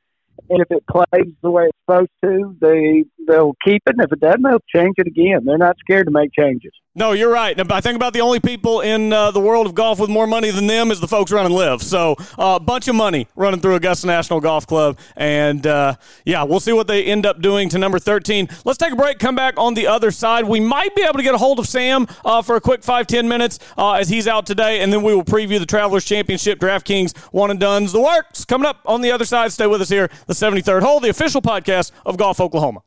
[0.50, 3.96] And if it plays the way it's supposed to, they they'll keep it.
[3.98, 5.42] And if it doesn't, they'll change it again.
[5.46, 6.72] They're not scared to make changes.
[6.94, 7.58] No, you're right.
[7.72, 10.52] I think about the only people in uh, the world of golf with more money
[10.52, 11.82] than them is the folks running LIV.
[11.82, 16.44] So a uh, bunch of money running through Augusta National Golf Club, and uh, yeah,
[16.44, 18.50] we'll see what they end up doing to number 13.
[18.66, 19.20] Let's take a break.
[19.20, 20.44] Come back on the other side.
[20.44, 23.08] We might be able to get a hold of Sam uh, for a quick five
[23.08, 26.60] ten minutes uh, as he's out today, and then we will preview the Travelers Championship,
[26.60, 29.54] DraftKings one and duns, the works coming up on the other side.
[29.54, 32.82] Stay with us here, the 73rd hole, the official podcast of Golf Oklahoma.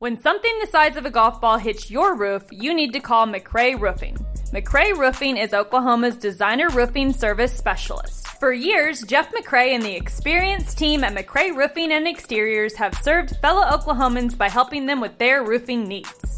[0.00, 3.28] When something the size of a golf ball hits your roof, you need to call
[3.28, 4.16] McRae Roofing.
[4.52, 8.26] McRae Roofing is Oklahoma's designer roofing service specialist.
[8.40, 13.36] For years, Jeff McRae and the experienced team at McRae Roofing and Exteriors have served
[13.36, 16.23] fellow Oklahomans by helping them with their roofing needs.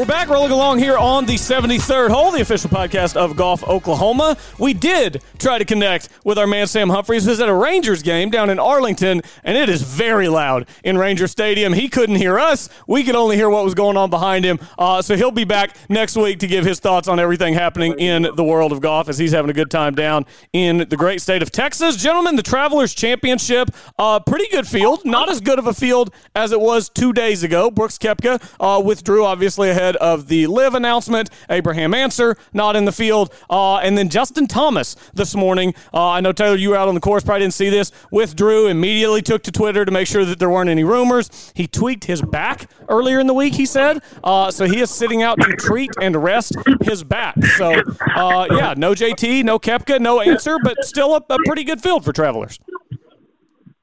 [0.00, 4.38] We're back rolling along here on the 73rd hole, the official podcast of Golf Oklahoma.
[4.58, 8.30] We did try to connect with our man Sam Humphreys, who's at a Rangers game
[8.30, 11.74] down in Arlington, and it is very loud in Ranger Stadium.
[11.74, 12.70] He couldn't hear us.
[12.86, 14.58] We could only hear what was going on behind him.
[14.78, 18.22] Uh, so he'll be back next week to give his thoughts on everything happening in
[18.22, 21.42] the world of golf as he's having a good time down in the great state
[21.42, 21.96] of Texas.
[21.96, 25.04] Gentlemen, the Travelers Championship, uh, pretty good field.
[25.04, 27.70] Not as good of a field as it was two days ago.
[27.70, 31.30] Brooks Koepka uh, withdrew, obviously, ahead of the LIV announcement.
[31.48, 35.74] Abraham Ancer not in the field, uh, and then Justin Thomas this morning.
[35.92, 37.92] Uh, I know Taylor, you were out on the course, probably didn't see this.
[38.10, 41.52] Withdrew immediately, took to Twitter to make sure that there weren't any rumors.
[41.54, 43.54] He tweaked his back earlier in the week.
[43.54, 44.66] He said uh, so.
[44.70, 47.34] He is sitting out to treat and rest his back.
[47.56, 47.72] So
[48.14, 52.04] uh, yeah, no JT, no Koepka, no Ancer, but still a, a pretty good field
[52.04, 52.58] for Travelers.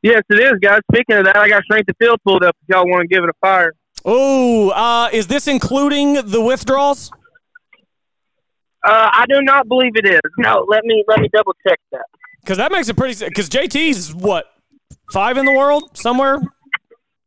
[0.02, 0.80] Yes, it is, guys.
[0.94, 2.56] Speaking of that, I got strength of field pulled up.
[2.62, 3.74] If y'all want to give it a fire.
[4.10, 7.12] Oh, uh, is this including the withdrawals?
[8.82, 10.22] Uh, I do not believe it is.
[10.38, 12.06] No, let me let me double check that.
[12.42, 13.26] Because that makes it pretty.
[13.26, 14.46] Because JT's what
[15.12, 16.40] five in the world somewhere,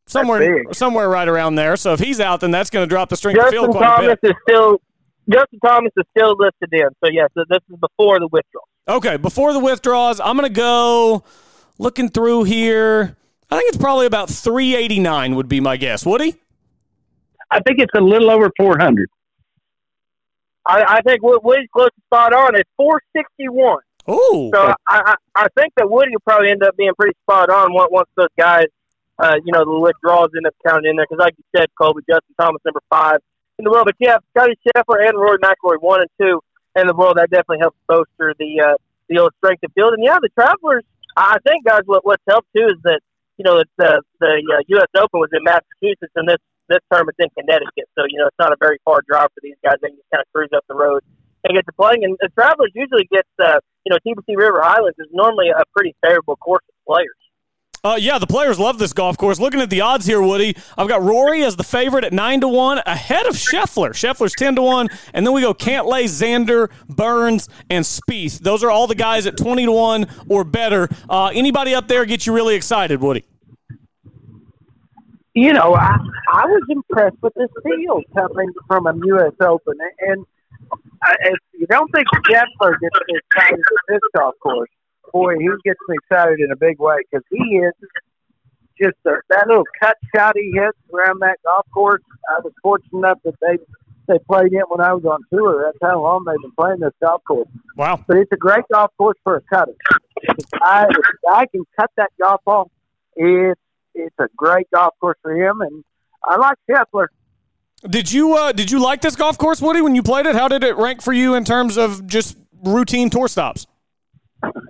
[0.07, 1.77] somewhere, somewhere right around there.
[1.77, 3.97] So if he's out, then that's going to drop the strength Justin of field quite
[3.97, 4.31] Thomas a bit.
[4.31, 4.81] is still
[5.29, 6.89] Justin Thomas is still listed in.
[7.05, 8.69] So yes, so this is before the withdrawal.
[8.89, 11.25] Okay, before the withdrawals, I'm going to go
[11.77, 13.19] looking through here.
[13.51, 16.07] I think it's probably about 389 would be my guess.
[16.07, 16.37] Woody?
[17.51, 19.09] I think it's a little over 400.
[20.67, 22.55] I, I think Wood- Woody's close to spot on.
[22.55, 23.81] It's four sixty one.
[24.07, 27.51] Oh, So I, I I think that Woody will probably end up being pretty spot
[27.51, 28.67] on once once those guys,
[29.19, 31.07] uh, you know, the withdrawals end up counting in there.
[31.09, 33.21] Because like you said, Colby Justin Thomas number five
[33.59, 36.41] in the world, but yeah, Scotty Scheffler and Rory McIlroy one and two
[36.77, 37.17] in the world.
[37.17, 38.75] That definitely helps bolster the uh,
[39.09, 39.95] the old strength of field.
[39.95, 40.85] And yeah, the Travelers.
[41.17, 43.01] I think guys, what what's helped too is that
[43.39, 44.89] you know it's, uh, the uh, U.S.
[44.97, 46.39] Open was in Massachusetts and this
[46.71, 49.59] this tournament's in Connecticut, so you know it's not a very far drive for these
[49.63, 49.77] guys.
[49.83, 51.03] They can just kind of cruise up the road
[51.45, 52.05] and get to playing.
[52.05, 55.95] And the Travelers usually get, uh, you know, TPC River Highlands is normally a pretty
[56.03, 57.17] favorable course for players.
[57.83, 59.41] Uh, yeah, the players love this golf course.
[59.41, 62.49] Looking at the odds here, Woody, I've got Rory as the favorite at nine to
[62.49, 63.93] one, ahead of Scheffler.
[63.93, 68.41] Scheffler's ten to one, and then we go Cantlay, Xander, Burns, and Spieth.
[68.41, 70.91] Those are all the guys at twenty to one or better.
[71.09, 73.25] Uh, anybody up there get you really excited, Woody?
[75.35, 75.97] You know, I
[76.33, 79.33] I was impressed with this field coming from a U.S.
[79.41, 80.27] Open, and
[81.03, 84.71] I, uh, if you don't think Scheffler gets excited at this golf course,
[85.13, 87.73] boy, he gets me excited in a big way because he is
[88.81, 92.03] just a, that little cut shot he hits around that golf course.
[92.29, 93.59] I was fortunate enough that they
[94.09, 95.63] they played it when I was on tour.
[95.65, 97.49] That's how long they've been playing this golf course.
[97.77, 98.05] Wow.
[98.09, 99.75] But it's a great golf course for a cutter.
[100.27, 102.71] I a guy, if a guy can cut that golf ball,
[103.15, 103.61] it's
[103.95, 105.61] it's a great golf course for him.
[105.61, 105.85] And
[106.25, 107.07] I like Scheffler.
[107.89, 110.35] Did you uh, did you like this golf course, Woody, when you played it?
[110.35, 113.67] How did it rank for you in terms of just routine tour stops?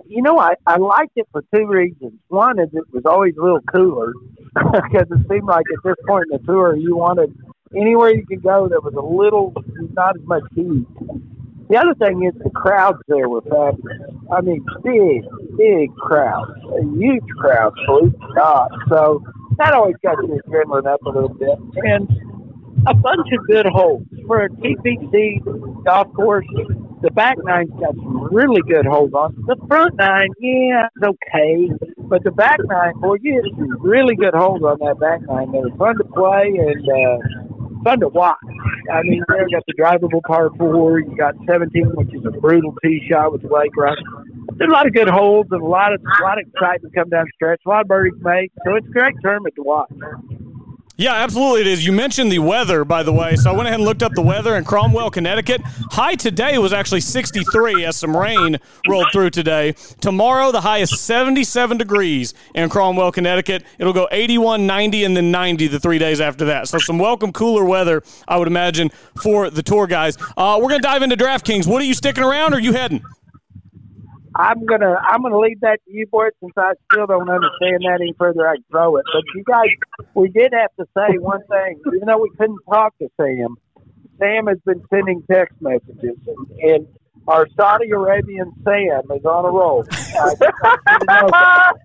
[0.07, 2.13] You know, I, I liked it for two reasons.
[2.27, 4.13] One is it was always a little cooler
[4.53, 7.33] because it seemed like at this point in the tour you wanted
[7.75, 9.53] anywhere you could go that was a little
[9.93, 10.85] not as much heat.
[11.69, 13.97] The other thing is the crowds there were fabulous.
[14.29, 15.23] I mean, big,
[15.61, 18.69] big crowds, a huge crowd, believe it not.
[18.89, 19.23] So
[19.57, 21.57] that always got your adrenaline up a little bit.
[21.75, 22.09] And
[22.87, 26.47] a bunch of good holes for a TPC golf course.
[27.01, 29.35] The back nine's got some really good holes on.
[29.47, 34.15] The front nine, yeah, it's okay, but the back nine, boy, you hit some really
[34.15, 35.51] good holes on that back nine.
[35.51, 38.37] They were fun to play and uh, fun to watch.
[38.91, 40.99] I mean, you got the drivable par four.
[40.99, 43.97] You got 17, which is a brutal tee shot with the lake right.
[44.61, 47.09] There's a lot of good holes and a lot of a lot of excitement come
[47.09, 47.59] down the stretch.
[47.65, 49.89] A lot of birdies made, so it's a great tournament to watch.
[50.97, 51.83] Yeah, absolutely it is.
[51.83, 54.21] You mentioned the weather, by the way, so I went ahead and looked up the
[54.21, 55.61] weather in Cromwell, Connecticut.
[55.89, 59.73] High today was actually 63 as some rain rolled through today.
[59.99, 63.63] Tomorrow, the high is 77 degrees in Cromwell, Connecticut.
[63.79, 66.67] It'll go 81, 90, and then 90 the three days after that.
[66.67, 70.19] So some welcome cooler weather, I would imagine, for the tour guys.
[70.37, 71.65] Uh, we're going to dive into DraftKings.
[71.65, 73.01] What are you sticking around or are you heading?
[74.35, 77.99] I'm gonna I'm gonna leave that to you boys since I still don't understand that
[78.01, 78.47] any further.
[78.47, 79.67] I throw it, but you guys,
[80.13, 81.81] we did have to say one thing.
[81.87, 83.57] Even though we couldn't talk to Sam,
[84.19, 86.17] Sam has been sending text messages,
[86.61, 86.87] and,
[87.27, 89.85] our Saudi Arabian Sam is on a roll.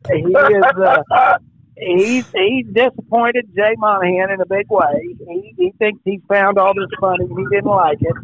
[0.08, 0.64] He is.
[0.82, 1.38] Uh,
[1.76, 5.14] he's he's disappointed Jay Monahan in a big way.
[5.28, 7.26] He he thinks he's found all this money.
[7.28, 8.16] He didn't like it,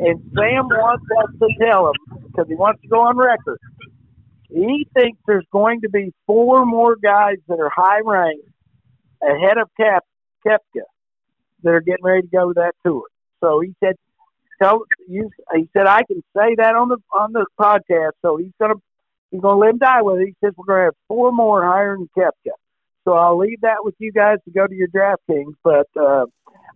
[0.00, 3.58] and Sam wants us to tell him because he wants to go on record.
[4.48, 8.46] He thinks there's going to be four more guys that are high ranked
[9.22, 10.04] ahead of Kep,
[10.46, 10.82] Koepka
[11.62, 13.04] that are getting ready to go to that tour.
[13.40, 13.96] So he said,
[14.62, 18.52] "Tell you." He said, "I can say that on the on the podcast." So he's
[18.60, 18.74] gonna
[19.30, 20.26] he's gonna live and die with it.
[20.26, 22.52] He says we're gonna have four more higher than Koepka.
[23.04, 25.54] So I'll leave that with you guys to go to your DraftKings.
[25.64, 26.26] But uh,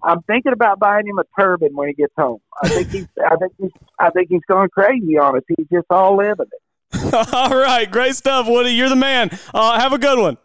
[0.03, 2.41] I'm thinking about buying him a turban when he gets home.
[2.63, 5.45] I think he's I think he's I think he's going crazy on it.
[5.57, 6.63] He's just all living it.
[7.33, 8.73] All right, great stuff, Woody.
[8.73, 9.31] You're the man.
[9.55, 10.37] Uh, have a good one.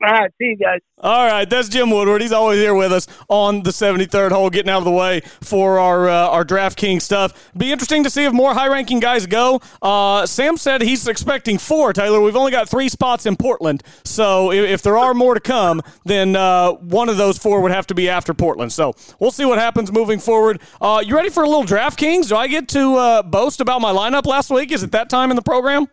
[0.00, 0.78] All right, see you guys.
[1.00, 2.22] All right, that's Jim Woodward.
[2.22, 5.80] He's always here with us on the 73rd hole, getting out of the way for
[5.80, 7.50] our uh, our DraftKings stuff.
[7.56, 9.60] Be interesting to see if more high ranking guys go.
[9.82, 11.92] Uh, Sam said he's expecting four.
[11.92, 15.40] Taylor, we've only got three spots in Portland, so if, if there are more to
[15.40, 18.72] come, then uh, one of those four would have to be after Portland.
[18.72, 20.60] So we'll see what happens moving forward.
[20.80, 22.28] Uh, you ready for a little DraftKings?
[22.28, 24.70] Do I get to uh, boast about my lineup last week?
[24.70, 25.88] Is it that time in the program?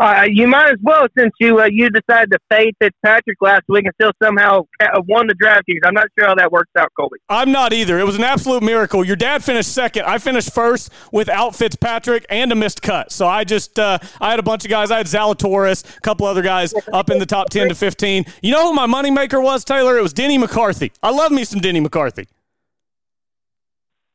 [0.00, 3.84] Uh, you might as well since you uh, you decided to fade Fitzpatrick last week
[3.84, 4.64] and still somehow
[5.08, 5.80] won the DraftKings.
[5.84, 7.16] I'm not sure how that works out, Colby.
[7.28, 7.98] I'm not either.
[7.98, 9.04] It was an absolute miracle.
[9.04, 10.04] Your dad finished second.
[10.04, 13.10] I finished first without Fitzpatrick and a missed cut.
[13.10, 14.92] So I just uh, I had a bunch of guys.
[14.92, 18.24] I had Zalatoris, a couple other guys up in the top ten to fifteen.
[18.40, 19.98] You know who my moneymaker was, Taylor?
[19.98, 20.92] It was Denny McCarthy.
[21.02, 22.28] I love me some Denny McCarthy.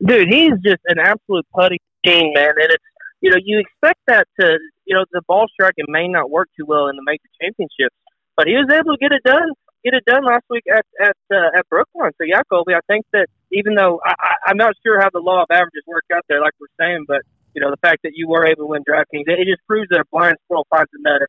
[0.06, 2.50] Dude, he's just an absolute putting machine, man.
[2.50, 2.84] And it's
[3.24, 6.66] you know you expect that to you know the ball striking may not work too
[6.68, 7.96] well in the major championships,
[8.36, 9.50] but he was able to get it done.
[9.84, 12.12] Get it done last week at at uh, at Brookline.
[12.20, 15.20] So yeah, Colby, I think that even though I, I, I'm not sure how the
[15.20, 17.22] law of averages work out there, like we're saying, but
[17.56, 20.02] you know the fact that you were able to win DraftKings, it, just proves that
[20.02, 21.22] a blind squirrel finds a nut.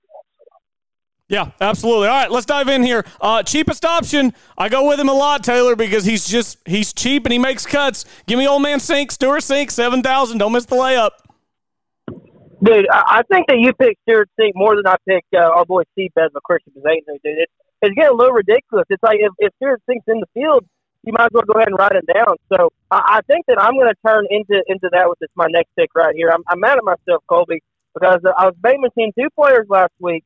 [1.29, 2.09] Yeah, absolutely.
[2.09, 3.05] All right, let's dive in here.
[3.21, 4.35] Uh, cheapest option.
[4.59, 7.65] I go with him a lot, Taylor, because he's just he's cheap and he makes
[7.65, 8.05] cuts.
[8.27, 10.39] Give me old man Cink, Stewart Cink, seven thousand.
[10.39, 11.11] Don't miss the layup.
[12.65, 15.83] Dude, I, think that you picked Stewart Cink more than I picked uh, our boy
[15.99, 17.51] Seabed McChristian Dude, it,
[17.83, 18.87] it's getting a little ridiculous.
[18.89, 20.65] It's like if, if Stewart Cink's in the field,
[21.03, 22.37] you might as well go ahead and write it down.
[22.49, 25.47] So I, I think that I'm going to turn into into that with this my
[25.51, 26.31] next pick right here.
[26.31, 30.25] I'm, I'm mad at myself, Colby, because I was betting between two players last week.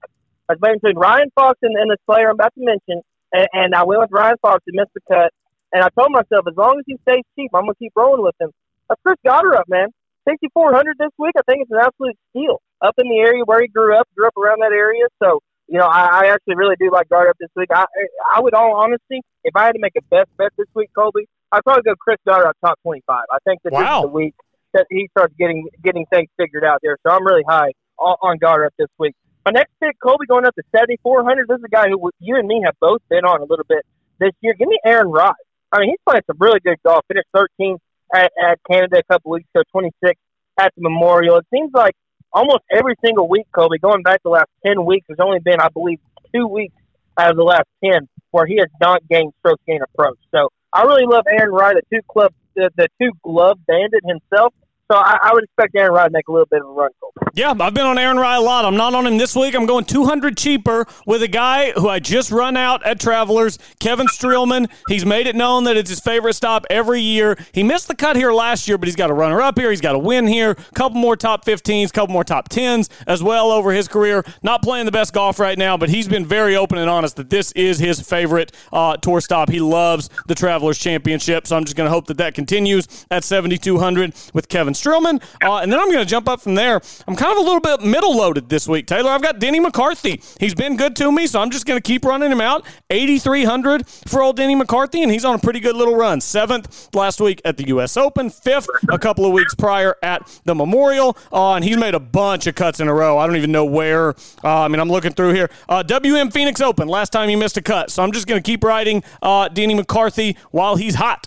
[0.49, 3.49] I was betting between Ryan Fox and, and this player I'm about to mention, and,
[3.53, 5.33] and I went with Ryan Fox and missed the cut.
[5.73, 8.23] And I told myself, as long as he stays cheap, I'm going to keep rolling
[8.23, 8.51] with him.
[8.89, 9.89] That's Chris Gotterup, man.
[10.29, 11.33] 6,400 this week.
[11.39, 12.61] I think it's an absolute steal.
[12.81, 15.07] Up in the area where he grew up, grew up around that area.
[15.23, 17.69] So, you know, I, I actually really do like Gotterup this week.
[17.73, 17.87] I,
[18.35, 21.27] I would, all honesty, if I had to make a best bet this week, Colby,
[21.51, 23.03] I'd probably go Chris Gotterup top 25.
[23.31, 23.81] I think that Wow.
[23.81, 24.35] this is the week
[24.75, 26.99] that he starts getting getting things figured out there.
[27.07, 29.15] So I'm really high on, on Gotterup this week.
[29.45, 31.49] My next pick, Colby, going up to 7,400.
[31.49, 33.85] This is a guy who you and me have both been on a little bit
[34.21, 34.55] this year.
[34.55, 35.33] Give me Aaron Rai.
[35.73, 37.05] I mean, he's playing some really good golf.
[37.09, 37.79] Finished 13th
[38.15, 40.19] at, at Canada a couple weeks ago, 26
[40.59, 41.37] at the Memorial.
[41.37, 41.95] It seems like
[42.33, 45.69] almost every single week, Colby, going back the last 10 weeks, there's only been, I
[45.69, 45.99] believe,
[46.35, 46.75] two weeks
[47.17, 50.19] out of the last 10 where he has not gained strokes gain approach.
[50.31, 54.53] So I really love Aaron Rai, the two club, the, the two glove bandit himself.
[54.91, 56.91] So I, I would expect Aaron Rai to make a little bit of a run.
[57.35, 58.65] Yeah, I've been on Aaron Rai a lot.
[58.65, 59.55] I'm not on him this week.
[59.55, 64.07] I'm going 200 cheaper with a guy who I just run out at Travelers, Kevin
[64.07, 64.69] Streelman.
[64.89, 67.37] He's made it known that it's his favorite stop every year.
[67.53, 69.71] He missed the cut here last year, but he's got a runner up here.
[69.71, 73.23] He's got a win here, a couple more top 15s, couple more top 10s as
[73.23, 74.25] well over his career.
[74.43, 77.29] Not playing the best golf right now, but he's been very open and honest that
[77.29, 79.51] this is his favorite uh, tour stop.
[79.51, 83.23] He loves the Travelers Championship, so I'm just going to hope that that continues at
[83.23, 85.23] 7,200 with Kevin Streelman.
[85.43, 86.81] Uh, and then I'm going to jump up from there.
[87.07, 89.11] I'm kind of a little bit middle loaded this week, Taylor.
[89.11, 90.21] I've got Denny McCarthy.
[90.41, 92.65] He's been good to me, so I'm just going to keep running him out.
[92.91, 96.21] 8,300 for old Denny McCarthy, and he's on a pretty good little run.
[96.21, 97.97] Seventh last week at the U.S.
[97.97, 102.01] Open, fifth a couple of weeks prior at the Memorial, uh, and he's made a
[102.01, 103.19] bunch of cuts in a row.
[103.19, 104.11] I don't even know where.
[104.43, 105.51] Uh, I mean, I'm looking through here.
[105.69, 108.47] Uh, WM Phoenix Open, last time he missed a cut, so I'm just going to
[108.47, 111.27] keep riding uh, Denny McCarthy while he's hot.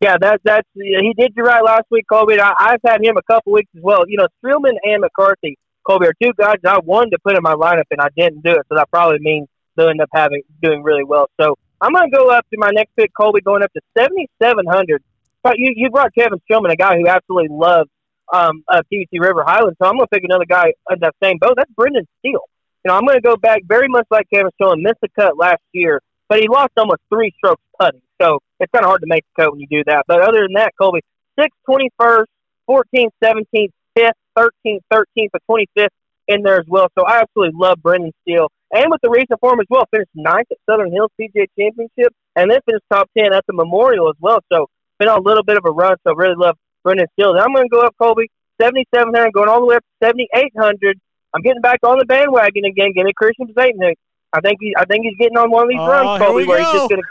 [0.00, 2.40] Yeah, that that's he did you right last week, Colby.
[2.40, 4.04] I, I've had him a couple weeks as well.
[4.08, 7.52] You know, Streelman and McCarthy, Colby are two guys I wanted to put in my
[7.52, 10.82] lineup and I didn't do it, so that probably means they'll end up having doing
[10.82, 11.28] really well.
[11.38, 15.02] So I'm going to go up to my next pick, Colby, going up to 7,700.
[15.42, 17.90] But you you brought Kevin Streelman, a guy who absolutely loves
[18.32, 19.76] um, uh, TPC River Highland.
[19.82, 21.54] So I'm going to pick another guy in that same boat.
[21.56, 22.44] That's Brendan Steele.
[22.84, 24.82] You know, I'm going to go back very much like Kevin Streelman.
[24.82, 26.00] Missed the cut last year,
[26.30, 28.00] but he lost almost three strokes putting.
[28.22, 30.04] So it's kind of hard to make the cut when you do that.
[30.06, 31.02] But other than that, Colby,
[31.38, 32.24] 6th, 21st,
[32.70, 35.88] 14th, 17th, 5th, 13th, 13th, but 25th
[36.28, 36.86] in there as well.
[36.96, 38.46] So I absolutely love Brendan Steele.
[38.72, 42.48] And with the recent form as well, finished ninth at Southern Hills PGA Championship and
[42.48, 44.38] then finished top 10 at the Memorial as well.
[44.52, 44.70] So
[45.00, 45.96] been on a little bit of a run.
[46.06, 47.34] So really love Brendan Steele.
[47.34, 48.30] Then I'm going to go up, Colby,
[48.62, 51.00] 7,700, going all the way up to 7,800.
[51.34, 52.92] I'm getting back on the bandwagon again.
[52.94, 53.96] Me Christiaan Bezuidenhout.
[54.32, 56.48] I think he, I think he's getting on one of these Oh, runs, Colby, we
[56.48, 57.08] where he's just going to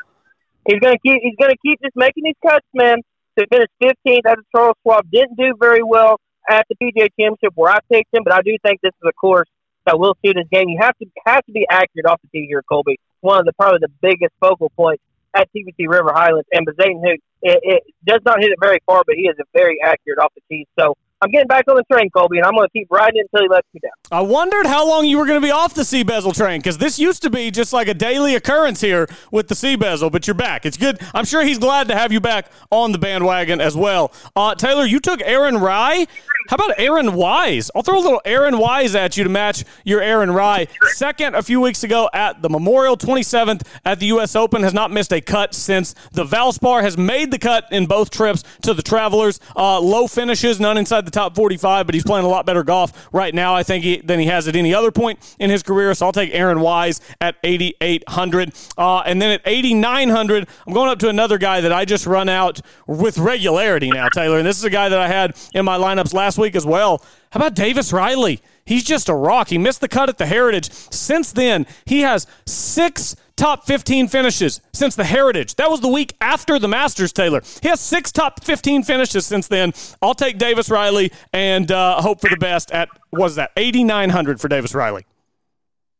[0.67, 1.20] He's gonna keep.
[1.24, 2.97] He's gonna keep just making these cuts, man.
[3.38, 7.53] To finish 15th at the Charles Schwab, didn't do very well at the PGA Championship
[7.55, 9.47] where I picked him, but I do think this is a course
[9.86, 10.67] that will suit his game.
[10.67, 12.99] You have to have to be accurate off the tee here, Colby.
[13.22, 15.01] One of the probably the biggest focal points
[15.34, 19.03] at TPC River Highlands, and Bazane Hoot it, it does not hit it very far,
[19.05, 20.67] but he is very accurate off the tee.
[20.78, 23.43] So I'm getting back on the train, Colby, and I'm going to keep riding until
[23.43, 23.91] he lets me down.
[24.09, 26.78] I wondered how long you were going to be off the sea bezel train because
[26.78, 30.28] this used to be just like a daily occurrence here with the sea bezel, but
[30.28, 30.65] you're back.
[30.65, 30.99] It's good.
[31.13, 34.13] I'm sure he's glad to have you back on the bandwagon as well.
[34.34, 36.07] Uh, Taylor, you took Aaron Rai.
[36.50, 37.70] How about Aaron Wise?
[37.76, 40.68] I'll throw a little Aaron Wise at you to match your Aaron Rai.
[40.93, 44.36] Second a few weeks ago at the Memorial, 27th at the U.S.
[44.36, 48.10] Open, has not missed a cut since the Valspar has made the cut in both
[48.10, 49.39] trips to the Travelers.
[49.56, 53.08] Uh, low finishes, none inside the top 45, but he's playing a lot better golf
[53.14, 55.93] right now, I think, he, than he has at any other point in his career.
[55.93, 58.54] So I'll take Aaron Wise at 8,800.
[58.76, 62.28] Uh, and then at 8,900, I'm going up to another guy that I just run
[62.28, 64.39] out with regularity now, Taylor.
[64.39, 67.03] And this is a guy that I had in my lineups last week as well.
[67.31, 68.41] How about Davis Riley?
[68.65, 69.49] He's just a rock.
[69.49, 70.71] He missed the cut at the Heritage.
[70.71, 75.55] Since then, he has six top 15 finishes since the Heritage.
[75.55, 77.41] That was the week after the Masters, Taylor.
[77.61, 79.73] He has six top 15 finishes since then.
[80.01, 84.41] I'll take Davis Riley and uh, hope for the best at, what is that, 8,900
[84.41, 85.05] for Davis Riley.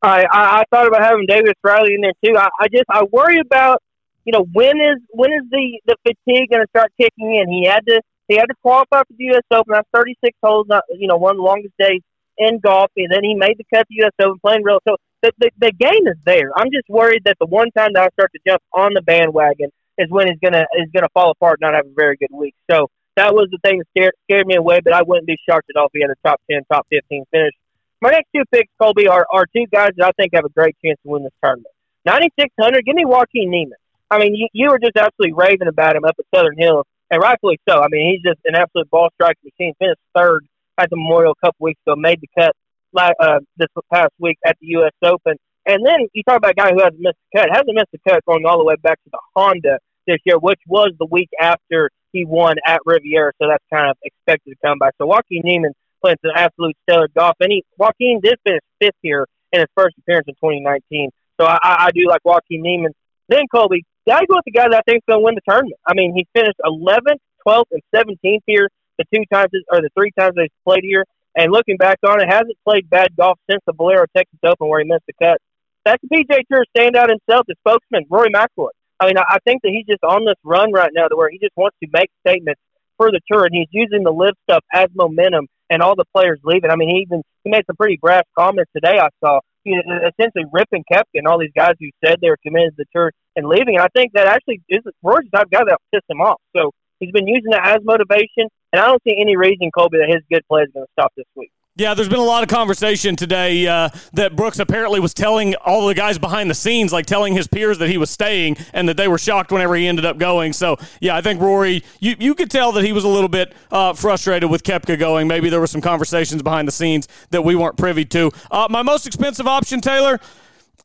[0.02, 2.38] I, I thought about having Davis Riley in there too.
[2.38, 3.82] I, I just I worry about
[4.26, 7.52] you know when is when is the the fatigue going to start kicking in?
[7.52, 9.44] He had to he had to qualify for the U.S.
[9.52, 9.74] Open.
[9.74, 12.02] That's 36 holes, not you know one of the longest days
[12.38, 12.92] in golf.
[12.96, 14.12] And then he made the cut to the U.S.
[14.22, 14.80] Open playing real.
[14.88, 16.52] So the, the the game is there.
[16.56, 19.70] I'm just worried that the one time that I start to jump on the bandwagon
[19.98, 22.56] is when he's gonna is gonna fall apart, and not have a very good week.
[22.72, 24.80] So that was the thing that scared scared me away.
[24.82, 27.26] But I wouldn't be shocked at all if he had a top 10, top 15
[27.32, 27.54] finish.
[28.02, 30.78] My next two picks, Colby, are, are two guys that I think have a great
[30.84, 31.68] chance to win this tournament.
[32.06, 33.78] 9,600, give me Joaquin Niemann.
[34.10, 37.22] I mean, you, you were just absolutely raving about him up at Southern Hills, and
[37.22, 37.82] rightfully so.
[37.82, 39.74] I mean, he's just an absolute ball striking machine.
[39.80, 40.46] Finished third
[40.78, 42.56] at the Memorial a couple weeks ago, made the cut
[42.98, 44.92] uh, this past week at the U.S.
[45.04, 45.36] Open.
[45.66, 47.50] And then you talk about a guy who hasn't missed the cut.
[47.52, 50.60] Hasn't missed the cut going all the way back to the Honda this year, which
[50.68, 53.32] was the week after he won at Riviera.
[53.40, 54.96] So that's kind of expected to come back.
[54.98, 57.36] So Joaquin Niemann playing some absolute stellar golf.
[57.40, 61.12] And he, Joaquin did finish fifth here in his first appearance in 2019.
[61.40, 62.94] So I I do like Joaquin Niemann.
[63.28, 65.42] Then Colby, gotta go with the guy that I think is going to win the
[65.48, 65.80] tournament.
[65.86, 70.12] I mean, he finished 11th, 12th, and 17th here the two times or the three
[70.18, 71.06] times they've played here.
[71.36, 74.82] And looking back on it, hasn't played bad golf since the Valero Texas Open where
[74.82, 75.40] he missed the cut.
[75.86, 78.70] That's the PGA Tour standout himself, the spokesman, Rory McIlroy.
[79.00, 81.40] I mean, I think that he's just on this run right now to where he
[81.40, 82.60] just wants to make statements
[82.98, 86.40] for the tour, and he's using the LIV stuff as momentum and all the players
[86.44, 86.70] leaving.
[86.70, 89.00] I mean, he even he made some pretty brash comments today.
[89.00, 92.40] I saw you know, essentially ripping Koepka and all these guys who said they were
[92.44, 93.76] committed to the tour and leaving.
[93.76, 96.40] And I think that actually is Rory's the type of guy that pissed him off.
[96.56, 100.10] So he's been using that as motivation, and I don't see any reason, Colby, that
[100.10, 101.52] his good play is going to stop this week.
[101.76, 105.88] Yeah, there's been a lot of conversation today uh, that Brooks apparently was telling all
[105.88, 108.98] the guys behind the scenes, like telling his peers that he was staying and that
[108.98, 110.52] they were shocked whenever he ended up going.
[110.52, 113.54] So, yeah, I think Rory, you, you could tell that he was a little bit
[113.72, 115.30] uh, frustrated with Koepka going.
[115.30, 118.30] Maybe there were some conversations behind the scenes that we weren't privy to.
[118.52, 120.20] Uh, my most expensive option, Taylor,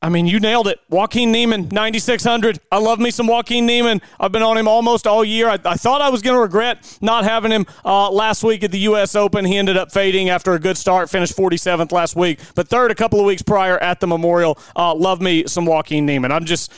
[0.03, 0.81] I mean, you nailed it.
[0.91, 2.61] Joaquin Niemann, 9,600.
[2.71, 4.03] I love me some Joaquin Niemann.
[4.21, 5.49] I've been on him almost all year.
[5.49, 8.71] I, I thought I was going to regret not having him uh, last week at
[8.71, 9.17] the U.S.
[9.17, 9.45] Open.
[9.45, 12.95] He ended up fading after a good start, finished 47th last week, but third a
[12.95, 14.59] couple of weeks prior at the Memorial.
[14.77, 16.33] Uh, love me some Joaquin Niemann.
[16.33, 16.71] I'm just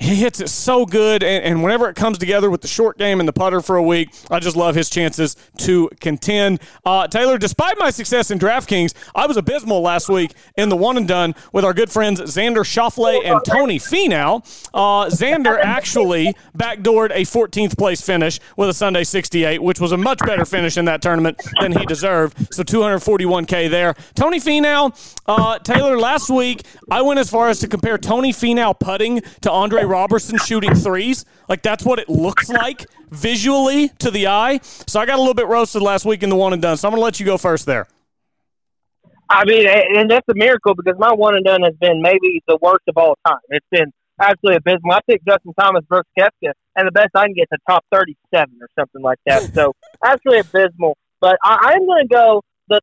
[0.00, 3.20] he hits it so good, and, and, whenever it comes together with the short game
[3.20, 6.60] and the putter for a week, I just love his chances to contend.
[6.86, 10.96] Uh, Taylor, despite my success in DraftKings, I was abysmal last week in the one
[10.96, 14.38] and done with our good friends Xander Schauffele and Tony Finau.
[14.72, 19.98] Uh, Xander actually backdoored a 14th place finish with a Sunday 68, which was a
[19.98, 22.54] much better finish in that tournament than he deserved.
[22.54, 23.94] So 241K there.
[24.14, 24.96] Tony Finau,
[25.26, 29.50] uh, Taylor, last week, I went as far as to compare Tony Finau putting to
[29.50, 31.24] Andre Roberson shooting threes.
[31.48, 34.60] Like that's what it looks like visually to the eye.
[34.62, 36.76] So I got a little bit roasted last week in the one and done.
[36.76, 37.88] So I'm going to let you go first there.
[39.28, 42.58] I mean, and that's a miracle because my one and done has been maybe the
[42.60, 43.38] worst of all time.
[43.50, 44.92] It's been absolutely abysmal.
[44.92, 48.58] I picked Justin Thomas, Brooks Koepka, and the best I can get to top 37
[48.60, 49.54] or something like that.
[49.54, 49.72] So
[50.04, 50.96] absolutely abysmal.
[51.20, 52.80] But I, I'm going to go the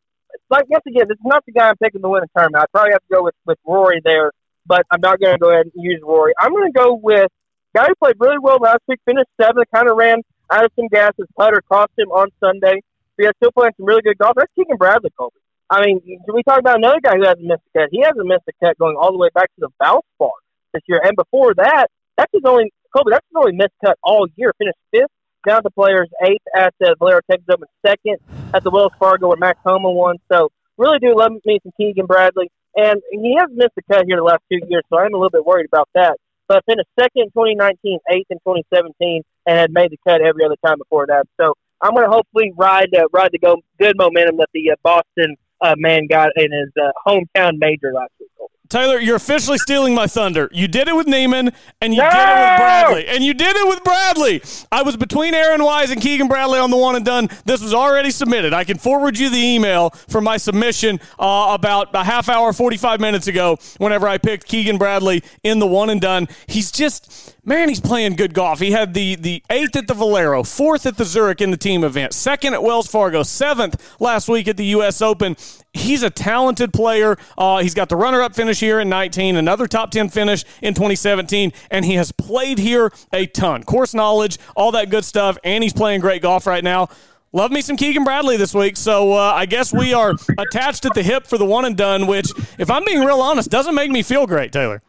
[0.50, 2.64] like once again, this is not the guy I'm picking to win a tournament.
[2.64, 4.32] I probably have to go with with Rory there
[4.68, 6.34] but I'm not going to go ahead and use Rory.
[6.40, 7.32] I'm going to go with
[7.76, 10.88] guy who played really well last week, finished seventh, kind of ran out of some
[10.88, 11.12] gas.
[11.18, 12.82] His putter cost him on Sunday.
[13.18, 14.34] But he's still playing some really good golf.
[14.36, 15.38] That's Keegan Bradley, Colby.
[15.70, 17.90] I mean, can we talk about another guy who hasn't missed a cut?
[17.92, 20.32] He hasn't missed a cut going all the way back to the Valspar
[20.74, 21.02] this year.
[21.04, 21.88] And before that,
[22.18, 24.54] that's his only, Colby, that's his only missed cut all year.
[24.58, 25.12] Finished fifth
[25.46, 28.18] down to players eighth at the Valero Texas Open, second
[28.54, 30.18] at the Wells Fargo where Max Homa won.
[30.32, 32.50] So really do love me some Keegan Bradley.
[32.78, 35.32] And he has missed the cut here the last two years, so I'm a little
[35.32, 36.18] bit worried about that.
[36.48, 40.56] But finished second in 2019, eighth in 2017, and had made the cut every other
[40.64, 41.28] time before that.
[41.42, 44.76] So I'm going to hopefully ride uh, ride the go good momentum that the uh,
[44.84, 48.30] Boston uh, man got in his uh, hometown major last week.
[48.70, 50.50] Taylor, you're officially stealing my thunder.
[50.52, 51.52] You did it with Niemann,
[51.82, 52.10] and you no!
[52.10, 53.08] did it with Bradley.
[53.08, 54.42] And you did it with Bradley.
[54.72, 57.30] I was between Aaron Wise and Keegan Bradley on the one and done.
[57.46, 58.54] This was already submitted.
[58.54, 63.00] I can forward you the email for my submission uh, about a half hour, 45
[63.00, 66.28] minutes ago, whenever I picked Keegan Bradley in the one and done.
[66.48, 68.60] He's just man, he's playing good golf.
[68.60, 71.84] He had the the eighth at the Valero, fourth at the Zurich in the team
[71.84, 75.02] event, second at Wells Fargo, seventh last week at the U.S.
[75.02, 75.36] Open.
[75.74, 77.18] He's a talented player.
[77.38, 81.54] Uh, he's got the runner-up finish here in 19, another top 10 finish in 2017,
[81.70, 83.64] and he has played here a ton.
[83.64, 86.90] Course knowledge, all that good stuff, and he's playing great golf right now.
[87.32, 88.76] Love me some Keegan Bradley this week.
[88.76, 92.08] So uh, I guess we are attached at the hip for the one and done,
[92.08, 94.82] which, if I'm being real honest, doesn't make me feel great, Taylor.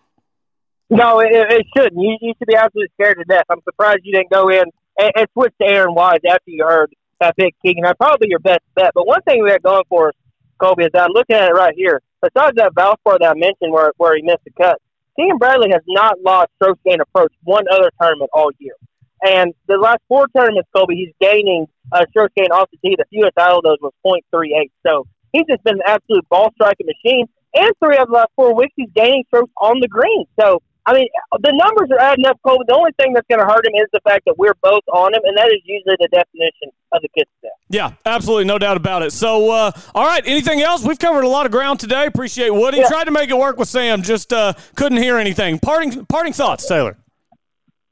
[0.91, 2.01] No, it, it shouldn't.
[2.01, 3.45] You, you should be absolutely scared to death.
[3.51, 4.64] I'm surprised you didn't go in
[4.99, 7.84] and, and switch to Aaron Wise after you heard that big Keegan.
[7.84, 8.93] That's probably your best bet.
[8.95, 10.14] But one thing we got going for us,
[10.59, 12.01] Colby, is that I'm looking at it right here.
[12.22, 14.80] Besides that Valspar that I mentioned where, where he missed the cut,
[15.18, 18.74] Keegan Bradley has not lost stroke gain approach one other tournament all year.
[19.22, 22.97] And the last four tournaments, Colby, he's gaining uh, stroke gain off the tee.
[22.97, 23.93] The fewest out of those was
[24.32, 24.70] .38.
[24.86, 27.26] So he's just been an absolute ball striking machine.
[27.55, 30.26] And three of the last four weeks, he's gaining strokes on the green.
[30.41, 32.64] So I mean, the numbers are adding up, Cole.
[32.66, 35.12] The only thing that's going to hurt him is the fact that we're both on
[35.12, 37.53] him, and that is usually the definition of the kiss step.
[37.68, 39.12] Yeah, absolutely, no doubt about it.
[39.12, 40.82] So, uh, all right, anything else?
[40.82, 42.07] We've covered a lot of ground today.
[42.07, 42.78] Appreciate Woody.
[42.78, 42.89] Yeah.
[42.89, 45.59] Tried to make it work with Sam, just uh, couldn't hear anything.
[45.59, 46.97] Parting, parting thoughts, Taylor.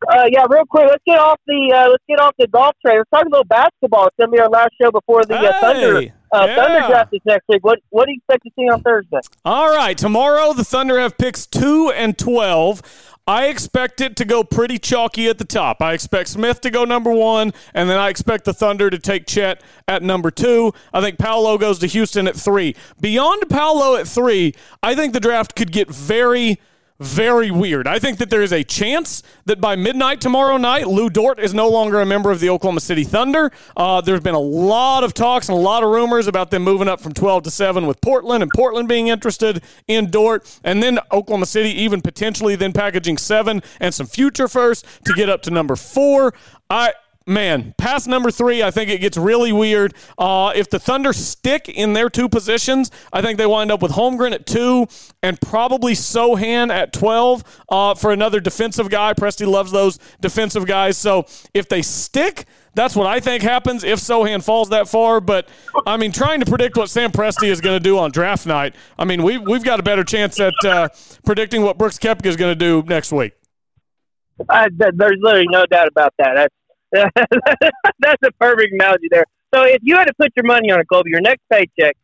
[0.08, 0.86] Uh, yeah, real quick.
[0.88, 2.96] Let's get off the uh, let's get off the golf train.
[2.98, 4.06] Let's talk a little basketball.
[4.06, 6.56] It's gonna be our last show before the uh, hey, Thunder uh, yeah.
[6.56, 7.64] Thunder draft is next week.
[7.64, 9.20] What what do you expect to see on Thursday?
[9.44, 12.82] All right, tomorrow the Thunder have picks two and twelve.
[13.28, 15.82] I expect it to go pretty chalky at the top.
[15.82, 19.26] I expect Smith to go number one, and then I expect the Thunder to take
[19.26, 20.72] Chet at number two.
[20.92, 22.76] I think Paolo goes to Houston at three.
[23.00, 26.60] Beyond Paolo at three, I think the draft could get very
[26.98, 27.86] very weird.
[27.86, 31.52] I think that there is a chance that by midnight tomorrow night, Lu Dort is
[31.52, 33.52] no longer a member of the Oklahoma City Thunder.
[33.76, 36.88] Uh, there's been a lot of talks and a lot of rumors about them moving
[36.88, 40.98] up from 12 to 7 with Portland and Portland being interested in Dort, and then
[41.12, 45.50] Oklahoma City even potentially then packaging seven and some future first to get up to
[45.50, 46.32] number four.
[46.70, 46.94] I
[47.26, 49.94] man, pass number three, I think it gets really weird.
[50.16, 53.92] Uh, if the Thunder stick in their two positions, I think they wind up with
[53.92, 54.86] Holmgren at two
[55.22, 59.12] and probably Sochan at 12 uh, for another defensive guy.
[59.14, 60.96] Presti loves those defensive guys.
[60.96, 65.20] So if they stick, that's what I think happens if Sochan falls that far.
[65.20, 65.48] But
[65.86, 68.74] I mean, trying to predict what Sam Presti is going to do on draft night,
[68.98, 70.88] I mean, we, we've got a better chance at uh,
[71.24, 73.32] predicting what Brooks Koepka is going to do next week.
[74.38, 76.34] There's literally no doubt about that.
[76.34, 76.54] That's
[76.92, 79.24] that's a perfect analogy there.
[79.54, 81.96] So if you had to put your money on it, Colby, your next paycheck,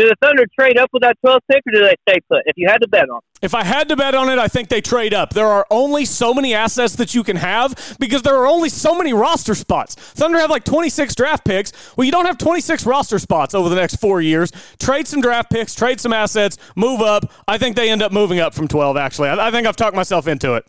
[0.00, 2.42] do the Thunder trade up with that 12th pick, or do they stay put?
[2.46, 3.44] If you had to bet on, it?
[3.44, 5.34] If I had to bet on it, I think they trade up.
[5.34, 8.94] There are only so many assets that you can have because there are only so
[8.94, 9.94] many roster spots.
[9.94, 11.72] Thunder have like 26 draft picks.
[11.96, 14.52] Well, you don't have 26 roster spots over the next four years.
[14.78, 17.30] Trade some draft picks, trade some assets, move up.
[17.46, 18.96] I think they end up moving up from 12.
[18.96, 20.64] Actually, I, I think I've talked myself into it.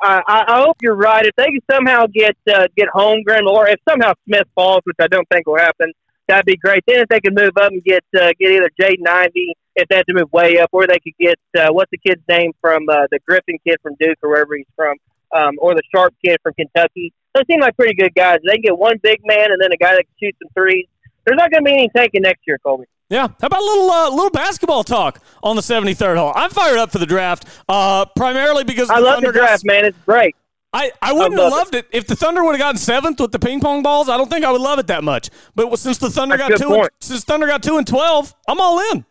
[0.00, 1.24] I, I hope you're right.
[1.24, 5.08] If they can somehow get uh, get Holmgren, or if somehow Smith falls, which I
[5.08, 5.92] don't think will happen,
[6.28, 6.84] that'd be great.
[6.86, 9.96] Then if they can move up and get uh, get either Jaden Ivey, if they
[9.96, 12.88] have to move way up, or they could get uh, what's the kid's name from
[12.88, 14.96] uh, the Griffin kid from Duke or wherever he's from,
[15.34, 17.12] um, or the Sharpe kid from Kentucky.
[17.34, 18.38] Those seem like pretty good guys.
[18.46, 20.86] They can get one big man and then a guy that can shoot some threes.
[21.24, 22.86] There's not going to be any tanking next year, Colby.
[23.10, 23.28] Yeah.
[23.40, 26.32] How about a little uh, little basketball talk on the 73rd hole?
[26.34, 29.64] I'm fired up for the draft, uh, primarily because I the love Thunder the draft,
[29.64, 29.84] man.
[29.86, 30.36] It's great.
[30.74, 31.86] I, I wouldn't I have loved it.
[31.92, 34.10] if the Thunder would have gotten seventh with the ping pong balls.
[34.10, 35.30] I don't think I would love it that much.
[35.54, 38.60] But since the Thunder That's got two, and, since Thunder got two and twelve, I'm
[38.60, 39.06] all in.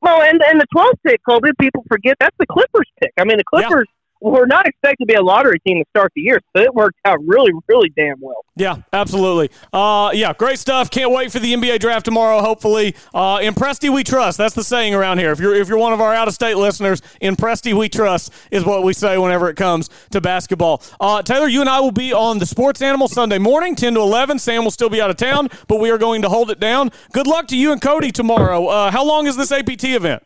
[0.00, 3.12] Well, and and the 12th pick, Colby, people forget that's the Clippers pick.
[3.18, 3.86] I mean, the Clippers
[4.20, 6.98] were not expected to be a lottery team to start the year, so it worked
[7.04, 8.44] out really, really damn well.
[8.56, 9.50] Yeah, absolutely.
[9.72, 10.90] Uh, yeah, great stuff.
[10.90, 12.40] Can't wait for the NBA draft tomorrow.
[12.40, 14.38] Hopefully, uh, in Presti we trust.
[14.38, 15.32] That's the saying around here.
[15.32, 18.32] If you're if you're one of our out of state listeners, in Presti we trust
[18.50, 20.82] is what we say whenever it comes to basketball.
[21.00, 24.00] Uh, Taylor, you and I will be on the Sports Animal Sunday morning, ten to
[24.00, 24.38] eleven.
[24.38, 26.90] Sam will still be out of town, but we are going to hold it down.
[27.12, 28.66] Good luck to you and Cody tomorrow.
[28.66, 30.22] Uh, how long is this APT event?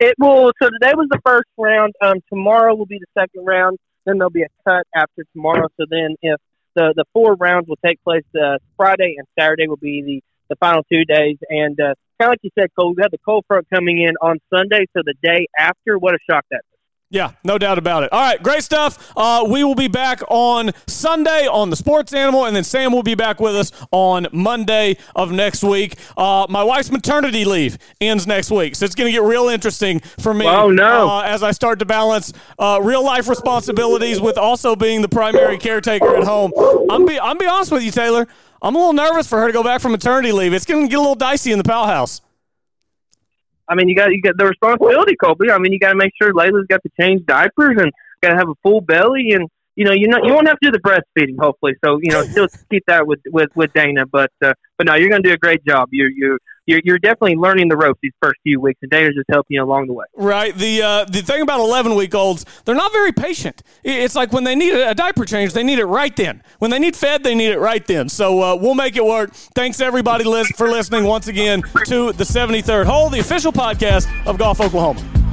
[0.00, 0.52] It will.
[0.60, 1.94] So today was the first round.
[2.02, 3.78] Um, tomorrow will be the second round.
[4.04, 5.68] Then there'll be a cut after tomorrow.
[5.78, 6.40] So then, if
[6.74, 10.56] the the four rounds will take place uh, Friday and Saturday will be the the
[10.56, 11.38] final two days.
[11.48, 14.14] And uh, kind of like you said, Cole, we have the cold front coming in
[14.20, 14.86] on Sunday.
[14.96, 16.62] So the day after, what a shock that.
[17.14, 18.12] Yeah, no doubt about it.
[18.12, 19.12] All right, great stuff.
[19.16, 23.04] Uh, we will be back on Sunday on the Sports Animal, and then Sam will
[23.04, 25.96] be back with us on Monday of next week.
[26.16, 30.00] Uh, my wife's maternity leave ends next week, so it's going to get real interesting
[30.00, 30.44] for me.
[30.44, 31.08] Oh, no.
[31.08, 35.56] Uh, as I start to balance uh, real life responsibilities with also being the primary
[35.56, 36.50] caretaker at home.
[36.90, 38.26] I'm be I'm be honest with you, Taylor.
[38.60, 40.52] I'm a little nervous for her to go back from maternity leave.
[40.52, 42.22] It's going to get a little dicey in the pal house.
[43.68, 45.50] I mean, you got you got the responsibility, Colby.
[45.50, 47.90] I mean, you got to make sure Layla's got to change diapers and
[48.22, 50.70] got to have a full belly, and you know, you know, you won't have to
[50.70, 51.74] do the breastfeeding, hopefully.
[51.84, 54.06] So you know, still keep that with with with Dana.
[54.06, 55.88] But uh, but no, you're going to do a great job.
[55.92, 59.28] You you you're you're definitely learning the ropes these first few weeks, and Dana's just
[59.28, 60.06] helping you along the way.
[60.16, 60.54] Right.
[60.54, 63.62] The uh, the thing about 11 week olds, they're not very patient.
[63.82, 66.42] It's like when they need a diaper change, they need it right then.
[66.58, 68.08] When they need fed, they need it right then.
[68.08, 69.32] So uh, we'll make it work.
[69.54, 70.24] Thanks everybody
[70.56, 75.23] for listening once again to the 73rd hole, the official podcast of Golf Oklahoma.